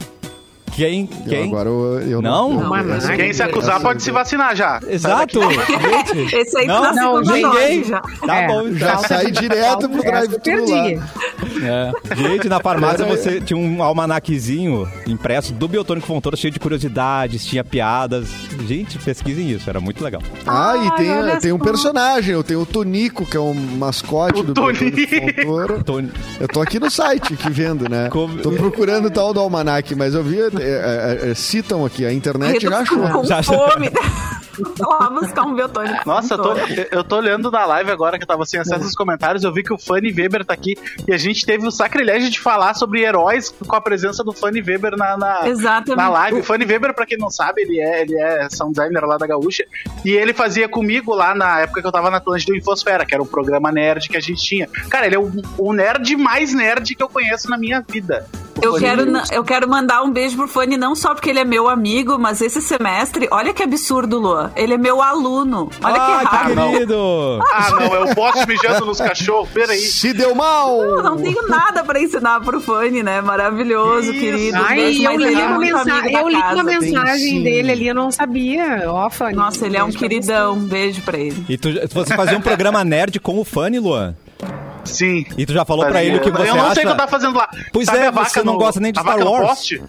[0.79, 1.09] Quem?
[1.25, 1.45] Eu Quem?
[1.49, 2.53] Agora eu, eu Não?
[2.55, 2.63] não.
[2.63, 3.17] Almanac.
[3.17, 4.81] Quem se acusar pode se vacinar já.
[4.89, 5.41] Exato.
[6.15, 6.37] Gente.
[6.37, 7.83] Esse aí Não, tá não, Ninguém.
[7.83, 8.01] já.
[8.01, 8.99] Tá É, bom, Já então.
[9.09, 10.65] sai direto pro eu drive-thru.
[11.65, 12.15] É.
[12.15, 17.65] Gente, na farmácia você tinha um almanaquezinho impresso do Biotônico Fontoura, cheio de curiosidades, tinha
[17.65, 18.29] piadas.
[18.67, 20.23] Gente, pesquisem isso, era muito legal.
[20.47, 24.41] Ah, e Ai, tem, tem um personagem, eu tenho o Tonico, que é um mascote
[24.41, 24.85] O do Tonico.
[24.85, 25.83] Biotônico Fontoura.
[25.85, 25.99] Tô-
[26.41, 28.09] Eu tô aqui no site aqui vendo, né?
[28.11, 30.39] Como- Tô procurando o tal do almanac, mas eu vi,
[30.69, 32.99] é, é, é, citam aqui, a internet já achou.
[33.09, 33.91] com Já- fome.
[34.79, 36.03] Lá buscar um biotônico.
[36.07, 36.53] Nossa, eu tô,
[36.91, 39.45] eu tô olhando na live agora que eu tava sem acesso aos comentários.
[39.45, 42.41] Eu vi que o Fanny Weber tá aqui e a gente teve o sacrilégio de
[42.41, 45.97] falar sobre heróis com a presença do Fanny Weber na, na, Exatamente.
[45.97, 46.41] na live.
[46.41, 49.27] O Fanny Weber, pra quem não sabe, ele é, ele é sound designer lá da
[49.27, 49.65] Gaúcha.
[50.05, 53.15] E ele fazia comigo lá na época que eu tava na Atlântida do Infosfera, que
[53.15, 54.69] era um programa nerd que a gente tinha.
[54.89, 58.27] Cara, ele é o, o nerd mais nerd que eu conheço na minha vida.
[58.59, 59.03] O Eu quero,
[59.33, 62.41] eu quero mandar um beijo pro Fanny, não só porque ele é meu amigo, mas
[62.41, 64.48] esse semestre, olha que absurdo, Luan.
[64.57, 65.71] Ele é meu aluno.
[65.83, 66.55] Olha ah, que raro.
[66.55, 67.39] que querido!
[67.53, 69.49] Ah, não, é o boss mijando nos cachorros.
[69.51, 69.79] Peraí.
[69.79, 70.83] Se deu mal!
[70.83, 73.21] Eu não tenho nada pra ensinar pro Fanny, né?
[73.21, 74.21] Maravilhoso, Isso.
[74.21, 74.59] querido.
[74.59, 77.43] Ai, Beijo, eu li, ele é uma mensa- eu li uma mensagem sim.
[77.43, 78.85] dele ali, eu não sabia.
[78.87, 79.35] Ó, Fanny.
[79.37, 80.59] Nossa, ele é um queridão.
[80.59, 81.45] Beijo pra ele.
[81.49, 84.15] E tu, você fazia um programa nerd com o Fanny, Luan?
[84.85, 85.27] Sim.
[85.37, 86.75] E tu já falou pra ele o que você Eu não acha...
[86.77, 87.49] sei o que eu tava fazendo lá.
[87.73, 89.49] Pois Sabe é, você não no- gosta nem de Star Wars.
[89.49, 89.83] poste?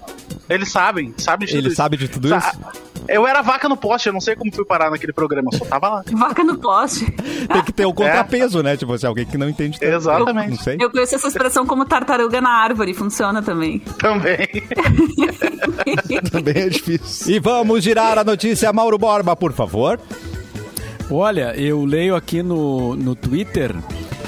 [0.50, 1.76] Eles sabem, sabem de tudo Ele isso.
[1.78, 2.60] sabe de tudo Sa- isso?
[3.10, 5.66] Eu era vaca no poste, eu não sei como fui parar naquele programa, eu só
[5.66, 6.04] tava lá.
[6.12, 7.06] Vaca no poste.
[7.12, 8.78] Tem que ter o contrapeso, né?
[8.78, 9.92] Tipo, se alguém que não entende tanto.
[9.92, 10.50] Exatamente.
[10.52, 10.78] Não sei.
[10.80, 12.94] Eu conheço essa expressão como tartaruga na árvore.
[12.94, 13.80] Funciona também.
[13.98, 14.38] Também.
[16.32, 17.36] Também é difícil.
[17.36, 20.00] E vamos girar a notícia, Mauro Borba, por favor.
[21.10, 23.76] Olha, eu leio aqui no, no Twitter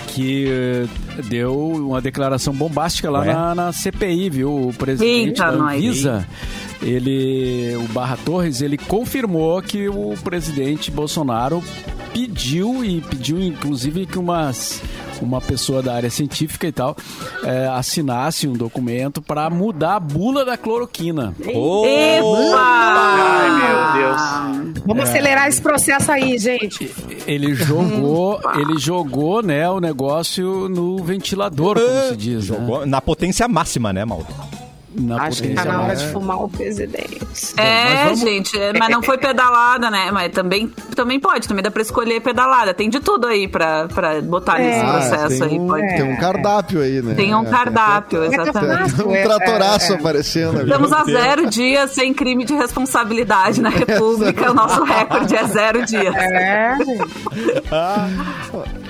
[0.08, 0.88] que eh,
[1.28, 1.55] deu
[1.88, 3.34] uma declaração bombástica lá Ué?
[3.34, 4.70] na, na CPI, viu?
[4.70, 5.64] O presidente Eita, da.
[5.64, 6.28] Anvisa,
[6.82, 11.64] ele, o Barra Torres, ele confirmou que o presidente Bolsonaro
[12.14, 14.82] pediu, e pediu inclusive que umas,
[15.22, 16.95] uma pessoa da área científica e tal
[17.43, 21.34] eh, assinasse um documento para mudar a bula da cloroquina.
[21.53, 21.86] Oh,
[22.55, 24.84] Ai, meu Deus.
[24.86, 26.91] Vamos acelerar esse processo aí, gente.
[27.26, 32.58] Ele jogou, ele jogou, né, o negócio no ventilador, como se diz, né?
[32.58, 34.28] Jogou na potência máxima, né, Mauro?
[34.94, 37.20] Na Acho que tá na hora de fumar o presidente.
[37.56, 40.10] É, mas vamos- gente, é, mas não foi pedalada, né?
[40.12, 42.74] Mas também, também pode, também dá pra escolher pedalada.
[42.74, 44.84] Tem de tudo aí pra, pra botar nesse É.
[44.92, 45.60] processo tem, aí.
[45.60, 45.88] um, Pode.
[45.88, 47.14] tem um cardápio aí, né?
[47.14, 48.94] Tem um cardápio, exatamente.
[48.96, 50.70] Tem um tratoraço aparecendo ali.
[50.70, 54.52] Estamos a zero dias sem crime de responsabilidade na República.
[54.52, 56.14] O nosso recorde é zero dias.
[56.16, 56.76] É,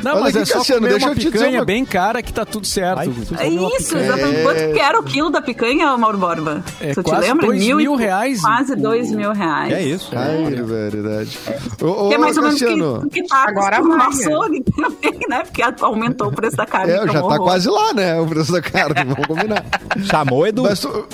[0.04, 2.24] Não, Olha mas é só comer deixa uma eu te dizer picanha uma- bem cara
[2.24, 3.00] que tá tudo certo.
[3.00, 3.12] Ai.
[3.40, 4.42] É isso, exatamente.
[4.42, 6.64] Quanto que era o quilo da picanha, Mauro Borba?
[6.80, 7.48] É tu te lembra?
[7.48, 8.42] dois e- mil reais.
[8.42, 9.74] Quase dois mil reais.
[9.74, 10.12] É isso?
[10.16, 11.38] Ai, verdade.
[11.82, 14.36] Ô, ô, Que é mais ou menos Cassiano, que, que tá Agora vai, né?
[14.38, 15.44] olho também, né?
[15.44, 16.92] Porque aumentou o preço da carne.
[16.94, 17.40] é, é já tá horror.
[17.44, 18.20] quase lá, né?
[18.20, 19.64] O preço da carne, vamos combinar.
[20.04, 20.64] Chamou, Edu?
[20.64, 21.08] Mas tu,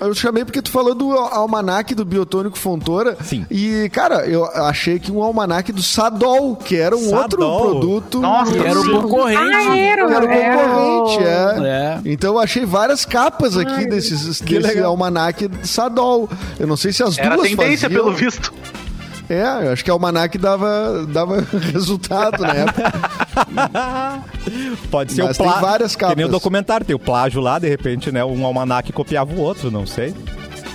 [0.00, 3.16] Eu chamei porque tu falou do almanac do Biotônico Fontoura.
[3.22, 3.44] Sim.
[3.50, 7.60] E, cara, eu achei que um almanac do Sadol, que era um outro Sadol.
[7.70, 8.20] produto.
[8.20, 9.38] Nossa, Que era o concorrente.
[9.42, 10.56] Ah, era, Que era o era.
[10.68, 11.68] concorrente, é.
[11.68, 12.00] É.
[12.04, 14.90] Então eu achei várias capas aqui desses, desse legal.
[14.90, 16.28] almanac Sadol.
[16.60, 18.04] Eu não sei se as Era duas tendência, faziam.
[18.04, 18.52] pelo visto.
[19.30, 21.40] É, acho que o almanac dava, dava
[21.72, 22.92] resultado na época.
[24.90, 25.66] Pode ser Mas o tem plágio.
[25.68, 26.30] várias Tem nem o capas.
[26.30, 28.24] documentário, tem o plágio lá, de repente, né?
[28.24, 30.14] Um almanac copiava o outro, não sei.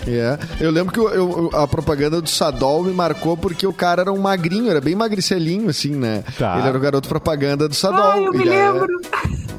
[0.07, 0.37] É.
[0.59, 4.11] Eu lembro que eu- eu- a propaganda do Sadol me marcou porque o cara era
[4.11, 6.23] um magrinho, era bem magricelinho, assim, né?
[6.37, 6.57] Tá.
[6.59, 8.11] Ele era o garoto propaganda do Sadol.
[8.11, 8.87] Ai, eu me Ele é- lembro.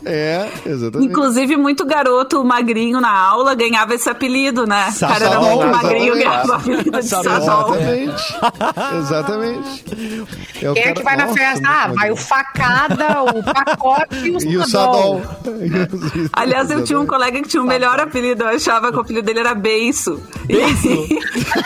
[0.07, 1.11] É, exatamente.
[1.11, 4.91] Inclusive, muito garoto magrinho na aula ganhava esse apelido, né?
[4.95, 6.25] O cara era Sadol, muito magrinho exatamente.
[6.25, 7.41] ganhava o apelido de Sadol.
[7.41, 7.75] Sadol.
[7.75, 8.35] Exatamente.
[8.99, 9.85] Exatamente.
[10.57, 11.55] É Quem é cara- que vai na Nossa, festa?
[11.55, 11.95] muito Ah, magrinho.
[12.01, 15.23] vai o facada, o pacote e o E o sadol.
[15.45, 16.29] Sadol.
[16.35, 18.45] Aliás, eu tinha um colega que tinha o melhor apelido.
[18.45, 20.21] Eu achava que o apelido dele era Beiço.
[20.47, 21.09] Beiço?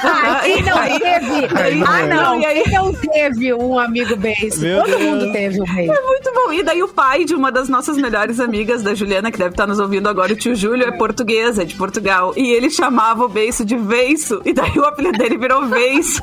[0.04, 1.84] Ah, quem não teve?
[1.86, 2.40] Ah, não.
[2.40, 4.60] E aí- Quem não teve um amigo beijo?
[4.60, 5.02] Meu Todo Deus.
[5.02, 5.92] mundo teve um beijo.
[5.92, 6.52] É muito bom.
[6.52, 9.66] E daí o pai de uma das nossas melhores amigas, da Juliana, que deve estar
[9.66, 12.32] nos ouvindo agora, o tio Júlio, é português, é de Portugal.
[12.36, 14.40] E ele chamava o beiço de Veiço.
[14.44, 16.22] E daí o apelido dele virou Veiço.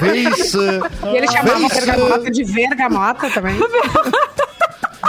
[0.00, 0.80] Veiça.
[1.12, 1.74] E ele chamava Veiça.
[1.86, 3.56] bergamota de vergamota também.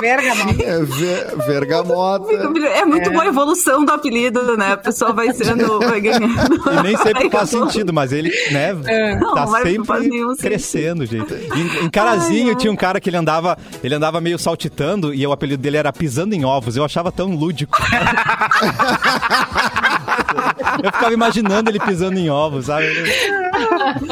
[0.03, 0.63] vergamota.
[0.63, 2.33] É, ve- vergamota.
[2.75, 4.73] É muito boa a evolução do apelido, né?
[4.73, 6.25] A pessoa vai sendo, vai ganhando.
[6.25, 8.73] E nem sempre faz sentido, mas ele, né,
[9.19, 11.33] Não, tá não sempre faz nenhum crescendo, gente.
[11.33, 12.55] Em, em Carazinho ai.
[12.55, 15.93] tinha um cara que ele andava, ele andava meio saltitando e o apelido dele era
[15.93, 16.75] pisando em ovos.
[16.75, 17.77] Eu achava tão lúdico.
[20.83, 22.87] Eu ficava imaginando ele pisando em ovos, sabe?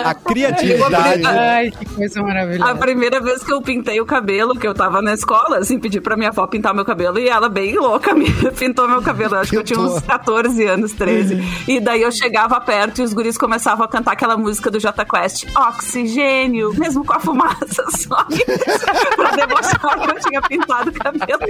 [0.03, 1.26] A criatividade.
[1.26, 2.76] Ai, que coisa A maravilhosa.
[2.76, 6.15] primeira vez que eu pintei o cabelo, que eu tava na escola, assim, pedi pra
[6.15, 9.36] minha avó pintar meu cabelo e ela, bem louca, me pintou meu cabelo.
[9.36, 11.43] Eu acho que eu tinha uns 14 anos, 13.
[11.67, 15.05] E daí eu chegava perto e os guris começavam a cantar aquela música do Jota
[15.05, 18.43] Quest: Oxigênio, mesmo com a fumaça, some.
[19.15, 21.41] pra demonstrar que eu tinha pintado o cabelo.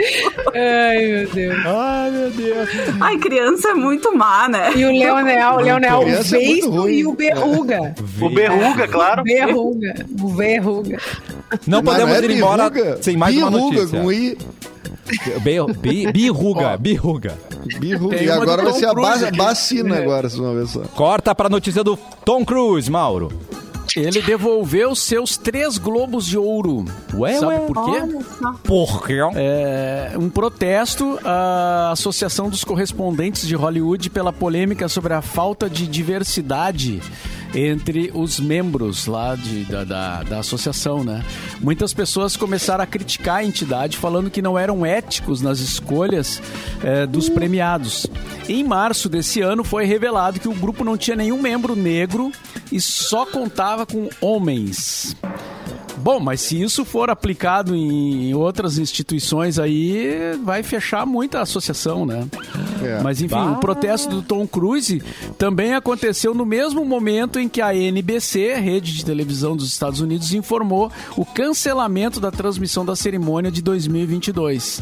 [0.54, 1.66] Ai, meu Deus.
[1.66, 2.70] Ai, meu Deus.
[3.02, 4.61] Ai, criança é muito má, né?
[4.76, 7.96] E o Leonel, o Leonel, o é e o berruga.
[8.22, 9.24] O Berruga, claro.
[9.24, 10.06] Berruga.
[10.22, 10.98] O verruga.
[11.68, 14.02] Não Mas podemos é ir embora sem mais uma Birruga, notícia.
[14.02, 14.38] com I.
[15.44, 17.38] Bi- bi- Birruga, birruga.
[17.80, 18.16] Birruga.
[18.24, 19.38] E uma agora vai ser a ba- aqui.
[19.38, 20.82] vacina agora, se uma vez só.
[20.96, 23.30] Corta pra notícia do Tom Cruise, Mauro.
[23.96, 26.86] Ele devolveu seus três globos de ouro.
[27.14, 27.60] Ué, Sabe ué.
[27.60, 28.26] por quê?
[28.64, 29.18] Por quê?
[29.36, 35.88] É, um protesto à Associação dos Correspondentes de Hollywood pela polêmica sobre a falta de
[35.88, 37.02] diversidade
[37.54, 41.24] entre os membros lá de- da, da, da associação, né?
[41.60, 46.42] Muitas pessoas começaram a criticar a entidade, falando que não eram éticos nas escolhas
[46.84, 48.08] eh, dos premiados.
[48.48, 52.32] Em março desse ano foi revelado que o grupo não tinha nenhum membro negro
[52.72, 55.16] e só contava com homens.
[56.02, 62.26] Bom, mas se isso for aplicado em outras instituições aí, vai fechar muita associação, né?
[62.84, 63.00] É.
[63.04, 65.02] Mas enfim, o protesto do Tom Cruise
[65.38, 70.34] também aconteceu no mesmo momento em que a NBC, rede de televisão dos Estados Unidos,
[70.34, 74.82] informou o cancelamento da transmissão da cerimônia de 2022.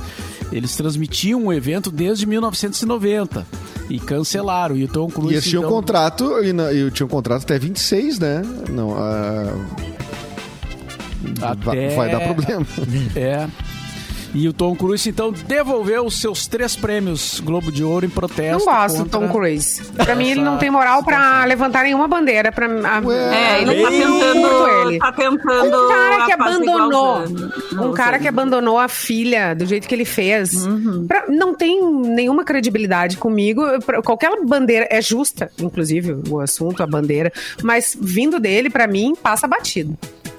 [0.52, 3.46] Eles transmitiam o evento desde 1990
[3.90, 4.78] e cancelaram.
[4.78, 7.60] E o Tom Cruise E eles tinham então, contrato, e, na- e tinham contrato até
[7.60, 8.42] 26, né?
[8.70, 9.54] Não, ah,
[11.42, 12.66] Até- vai dar problema.
[13.16, 13.48] É.
[14.32, 18.60] E o Tom Cruise, então, devolveu os seus três prêmios Globo de Ouro em protesto.
[18.64, 19.82] Não gosto do contra- Tom Cruise.
[19.94, 22.52] Pra mim, ele não tem moral pra levantar nenhuma bandeira.
[22.52, 24.88] Pra, É, ele tá tentando.
[24.88, 25.00] ele.
[25.00, 25.76] Tá tentando.
[25.76, 27.24] Um cara que abandonou.
[27.88, 30.64] Um cara que abandonou a filha do jeito que ele fez.
[30.64, 31.08] Uhum.
[31.08, 33.64] Pra- não tem nenhuma credibilidade comigo.
[33.84, 37.34] Pra- Qualquer bandeira é justa, inclusive, o assunto, a bandeira.
[37.64, 39.98] Mas vindo dele, pra mim, passa batido.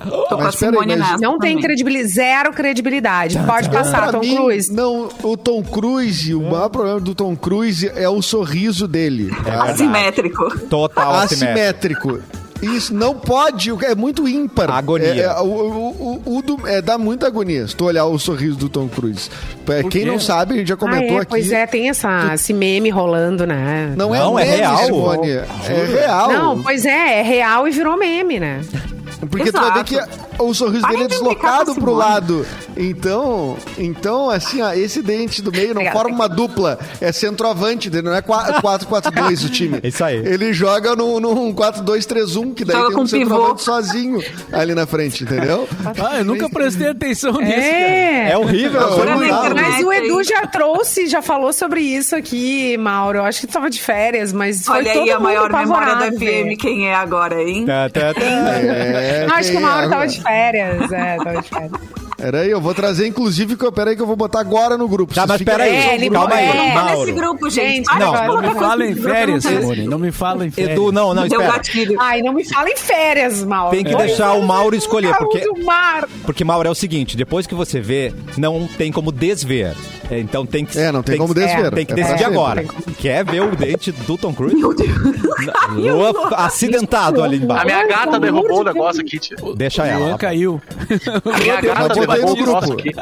[0.08, 3.38] Tô com a Mas Simone mas- nessa Não tem credibilidade, zero credibilidade.
[3.46, 4.72] Pode passar, Pra Tom mim, Cruise.
[4.72, 9.30] Não, o Tom Cruise, o maior problema do Tom Cruise é o sorriso dele.
[9.44, 9.64] tá?
[9.64, 10.58] Assimétrico.
[10.68, 12.10] Total assimétrico.
[12.10, 12.40] Assimétrico.
[12.62, 14.70] Isso não pode, é muito ímpar.
[14.70, 15.06] Agonia.
[15.14, 18.18] É, é, o, o, o- o do- é, dá muita agonia se tu olhar o
[18.18, 19.30] sorriso do Tom Cruise.
[19.66, 21.26] É, quem não sabe, a gente já Ah, comentou é, aqui.
[21.30, 23.94] pois é, tem essa, esse meme rolando, né?
[23.96, 24.76] Não, Não, é, é meme, real.
[24.84, 25.30] Simone.
[25.30, 25.46] É
[26.00, 26.32] real.
[26.32, 28.60] Não, pois é, é real e virou meme, né?
[29.28, 30.18] Porque tu vai ver Exato.
[30.36, 32.46] que o sorriso Parem dele é deslocado pro lado.
[32.80, 35.96] Então, então assim, ó, esse dente do meio não Obrigada.
[35.98, 36.78] forma uma dupla.
[37.00, 38.10] É centroavante, entendeu?
[38.10, 39.80] não é 4-4-2 o time.
[39.82, 40.16] Isso aí.
[40.16, 43.18] Ele joga num, num 4-2-3-1, que daí Joga tem um pivô.
[43.18, 44.22] centroavante sozinho
[44.52, 45.68] ali na frente, entendeu?
[46.00, 47.52] Ah, eu nunca prestei atenção nisso.
[47.52, 47.62] cara.
[47.66, 48.30] É.
[48.30, 48.80] É horrível.
[48.80, 49.48] Dá.
[49.48, 49.54] dá.
[49.54, 49.92] Mas o.
[49.92, 53.18] Edu já trouxe, já falou sobre isso aqui, Mauro.
[53.18, 55.52] Eu acho que tu tava de férias, mas foi Olha todo aí a mundo maior
[55.52, 57.66] memória da FM, quem é agora, hein?
[57.66, 58.20] Tá, tá, tá.
[58.60, 59.88] É, acho que o Mauro é?
[59.88, 60.92] tava de férias.
[60.92, 61.72] É, tava de férias.
[62.20, 65.14] Peraí, eu vou trazer, inclusive, que eu, peraí que eu vou botar agora no grupo.
[65.14, 65.74] Tá, mas peraí.
[65.74, 67.00] É, ele- Calma aí, é, Não tá Mauro.
[67.00, 67.84] nesse grupo, gente.
[67.84, 68.12] Para não.
[68.12, 69.84] Não me fala em férias, Simone.
[69.86, 70.72] Não me fala em férias.
[70.72, 71.96] Edu, não, não, Deu espera.
[72.00, 73.74] Ai, não me fala em férias, Mauro.
[73.76, 75.44] Tem que deixar o Mauro escolher, porque-.
[76.24, 79.74] Porque, Mauro, é o seguinte, depois que você vê, não tem como desver.
[80.10, 80.78] É, Então tem que...
[80.78, 81.70] É, não tem como que- desver.
[81.72, 82.64] Tem que É decidir agora.
[82.98, 84.56] Quer ver o dente do Tom Cruise?
[84.56, 84.90] Meu Deus.
[85.74, 87.64] Lua acidentado ali A embaixo.
[87.66, 89.36] minha Ai, gata derrubou o negócio aqui, tia.
[89.56, 90.18] Deixa O Luan ela.
[90.18, 90.60] caiu.
[91.32, 92.92] A minha Já gata derrubou o negócio aqui.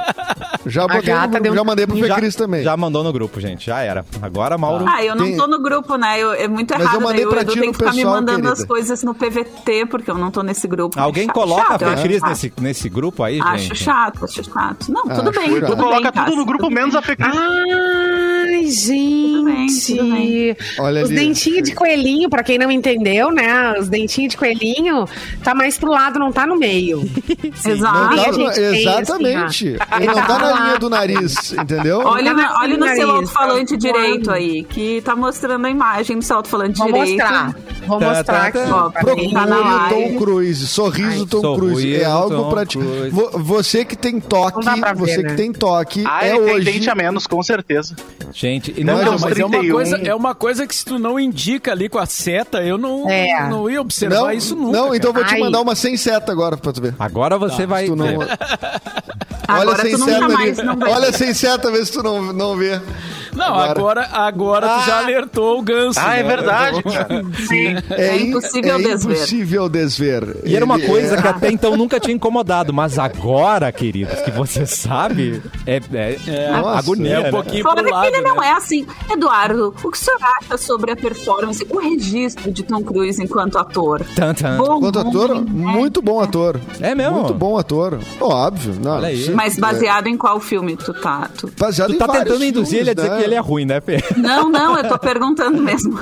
[0.66, 2.62] Já, botei gata no grupo, deu- já mandei pro Já, Fecris também.
[2.62, 3.66] já mandou no grupo, gente.
[3.66, 4.04] Já era.
[4.20, 4.84] Agora, Mauro...
[4.86, 6.20] Ah, eu não Tem- tô no grupo, né?
[6.20, 7.02] Eu- é muito Mas eu errado.
[7.02, 8.66] mandei o pra Edu ti tem no que ficar me pessoal, mandando as querida.
[8.68, 10.98] coisas no PVT, porque eu não tô nesse grupo.
[11.00, 13.76] Alguém Chato, coloca chato, a acho Fecris nesse, nesse grupo aí, Acho gente?
[13.76, 14.92] chato, acho chato.
[14.92, 15.48] Não, tudo Acho bem.
[15.54, 17.16] Tudo Tu coloca tudo no grupo, tudo menos bem.
[17.20, 19.96] Ai, gente.
[19.96, 20.56] tudo bem.
[20.78, 21.18] Olha Os ali.
[21.18, 23.74] dentinhos de coelhinho, pra quem não entendeu, né?
[23.78, 25.06] Os dentinhos de coelhinho
[25.42, 27.02] tá mais pro lado, não tá no meio.
[27.64, 28.16] Exato.
[28.16, 29.76] tá exatamente.
[29.80, 31.98] assim, Ele não tá na linha do nariz, entendeu?
[32.04, 33.78] Olha, Tá na- olha no nariz, seu tá alto-falante voando.
[33.98, 37.10] direito aí, que tá mostrando a imagem do seu alto-falante direito.
[37.18, 37.54] mostrar.
[37.88, 38.58] Vou Tá, mostrar tá, aqui.
[38.58, 38.76] tá.
[38.86, 39.88] Ó, Procure Tá na o.
[39.88, 41.96] Tom Cruise, sorriso Ai, Tom Cruise.
[41.96, 42.78] É algo Tom pra ti.
[43.34, 45.30] Você que tem toque, ver, você né?
[45.30, 46.64] que tem toque, Ah, é tem hoje.
[46.72, 47.96] dente a menos, com certeza.
[48.32, 49.72] Gente, e Não, não, Não, Mas é uma, 31.
[49.74, 53.08] coisa, é uma coisa que se tu não indica ali com a seta, eu não,
[53.08, 53.48] É.
[53.48, 54.76] não ia observar Não, isso nunca.
[54.76, 54.96] não cara.
[54.96, 55.40] então vou te Ai.
[55.40, 56.94] mandar uma sem seta agora pra tu ver.
[56.98, 58.06] Agora você vai Tu não...
[59.54, 59.60] ver.
[59.60, 62.32] Olha Agora sem tu nunca seta mais não Olha sem seta, vê se tu não,
[62.32, 62.80] não vê.
[63.34, 63.70] Não, Agora.
[63.70, 66.00] agora, agora, tu já alertou o ganso.
[66.02, 66.28] Ah, é né?
[66.28, 66.82] verdade.
[67.46, 67.76] Sim.
[67.90, 69.12] É, in- impossível é desver.
[69.16, 70.36] impossível desver.
[70.44, 74.20] E era uma Ele- coisa é- que até então nunca tinha incomodado, mas agora, queridos,
[74.22, 77.14] que você sabe, é, é, É, Nossa, agonia.
[77.14, 77.30] é um né?
[77.30, 78.48] pouquinho Fora pro que lado, ele não né?
[78.48, 78.86] é assim.
[79.10, 83.56] Eduardo, o que o senhor acha sobre a performance, o registro de Tom Cruise enquanto
[83.58, 84.04] ator?
[84.16, 84.56] Tan, tan.
[84.56, 85.44] Bom, Quanto bom, ator, né?
[85.46, 86.60] muito bom ator.
[86.80, 87.18] É mesmo?
[87.20, 87.98] Muito bom ator.
[88.20, 88.74] Óbvio.
[88.82, 89.30] Não, Olha aí.
[89.38, 91.30] Mas é, baseado em qual filme tu tá?
[91.38, 91.48] Tu...
[91.56, 93.24] baseado Tu tá tentando induzir ele a dizer filmes, que né?
[93.24, 94.02] ele é ruim, né, Fê?
[94.16, 95.96] Não, não, eu tô perguntando mesmo.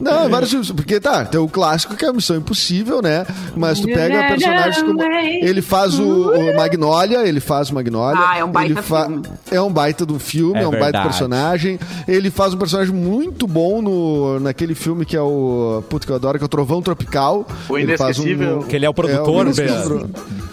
[0.00, 0.70] Não, é vários filmes.
[0.70, 3.26] Porque tá, tem o clássico que é a Missão Impossível, né?
[3.56, 5.02] Mas tu pega personagens como.
[5.02, 8.20] Ele faz o, o Magnolia, ele faz o Magnolia.
[8.22, 9.22] Ah, é um baita ele fa- filme.
[9.50, 11.04] É um baita do filme, É é, um baita verdade.
[11.08, 11.78] personagem.
[12.06, 15.82] Ele faz um personagem muito bom no, naquele filme que é o.
[15.88, 17.46] Puta, que eu adoro, que é o Trovão Tropical.
[17.68, 18.58] O ele faz Inesquecível.
[18.68, 19.50] Que ele é o produtor, o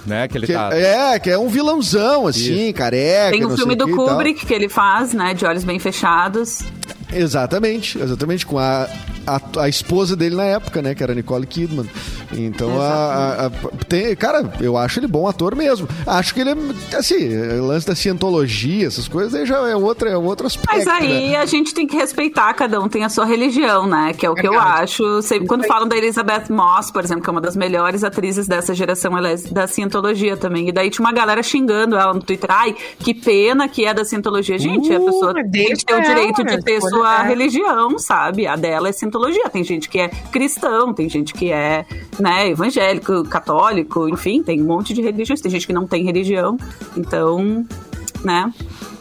[0.06, 0.28] né?
[0.28, 0.70] Que ele Que- tá...
[0.74, 3.32] é, que é um vilãozão, assim, careca.
[3.32, 3.94] Tem o não filme do que.
[3.94, 5.34] Kubrick que ele faz, né?
[5.34, 6.60] De olhos bem fechados.
[7.14, 8.88] Exatamente, exatamente, com a,
[9.26, 11.88] a, a esposa dele na época, né, que era Nicole Kidman.
[12.34, 13.52] Então, a, a- a-
[13.88, 15.88] tem, cara, eu acho ele bom ator mesmo.
[16.06, 20.08] Acho que ele é, assim, o lance da cientologia, essas coisas, aí já é outro,
[20.10, 20.70] é outro aspecto.
[20.76, 21.38] Mas aí né?
[21.38, 24.14] a gente tem que respeitar, cada um tem a sua religião, né?
[24.14, 24.84] Que é o que eu Verdade.
[24.84, 25.22] acho.
[25.22, 28.74] Sempre quando falam da Elizabeth Moss, por exemplo, que é uma das melhores atrizes dessa
[28.74, 30.70] geração, ela é da cientologia também.
[30.70, 32.50] E daí tinha uma galera xingando ela no Twitter.
[32.52, 34.58] Ai, que pena que é da cientologia.
[34.58, 37.12] Gente, a Uh, pessoa tem deixa que ter o direito ela, de ter escolha sua
[37.18, 37.24] dela.
[37.24, 38.48] religião, sabe?
[38.48, 39.50] A dela é cientologia.
[39.50, 41.86] Tem gente que é cristão, tem gente que é,
[42.20, 45.42] né, evangélico, católico, enfim, tem um monte de religiões.
[45.42, 46.58] Tem gente que não tem religião.
[46.96, 47.66] Então,
[48.24, 48.52] né?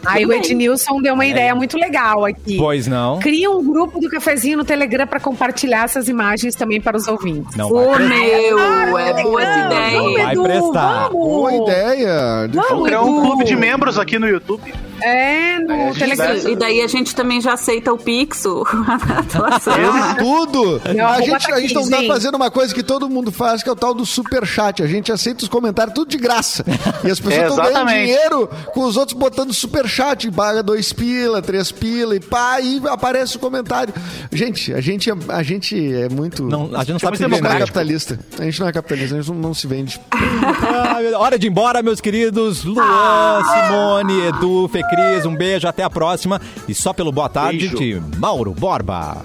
[0.07, 0.33] Aí o.
[0.35, 2.59] Ednilson deu uma ideia muito legal aqui.
[2.59, 3.19] Pois não.
[3.21, 7.57] Cria um grupo do cafezinho no Telegram pra compartilhar essas imagens também para os ouvintes.
[7.57, 8.07] Não Ô, vai.
[8.07, 8.59] meu,
[8.99, 10.01] é boa essa ideia.
[10.01, 11.09] vamos, Vai Edu, prestar.
[11.09, 11.13] Vamos.
[11.27, 12.51] Boa ideia.
[12.53, 14.75] Eu- Vamos, Criar um clube de membros aqui no YouTube.
[15.03, 16.51] É, no Telegram.
[16.51, 18.65] E daí a gente também já aceita o Pixo,
[19.19, 19.75] atuação.
[20.19, 20.81] Tudo!
[20.95, 23.69] Meu, a gente, tá a gente tá fazendo uma coisa que todo mundo faz, que
[23.69, 24.83] é o tal do superchat.
[24.83, 26.65] A gente aceita os comentários tudo de graça.
[27.05, 28.07] E as pessoas estão ganhando Exatamente.
[28.07, 33.37] dinheiro com os outros botando superchat, paga dois pila, três pila e pá, e aparece
[33.37, 33.93] o comentário.
[34.33, 36.45] Gente, a gente é, a gente é muito.
[36.45, 37.61] Não, a gente não sabe se a gente não é vender.
[37.67, 38.19] capitalista.
[38.39, 40.01] A gente não é capitalista, a gente não, não se vende.
[40.67, 42.65] Ah, Hora de ir embora, meus queridos.
[42.65, 43.43] Luan, Ah.
[43.67, 46.41] Simone, Edu, Fecris, um beijo, até a próxima.
[46.69, 47.77] E só pelo boa tarde Beijo.
[47.77, 49.23] de Mauro Borba.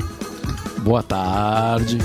[0.79, 1.97] Boa tarde.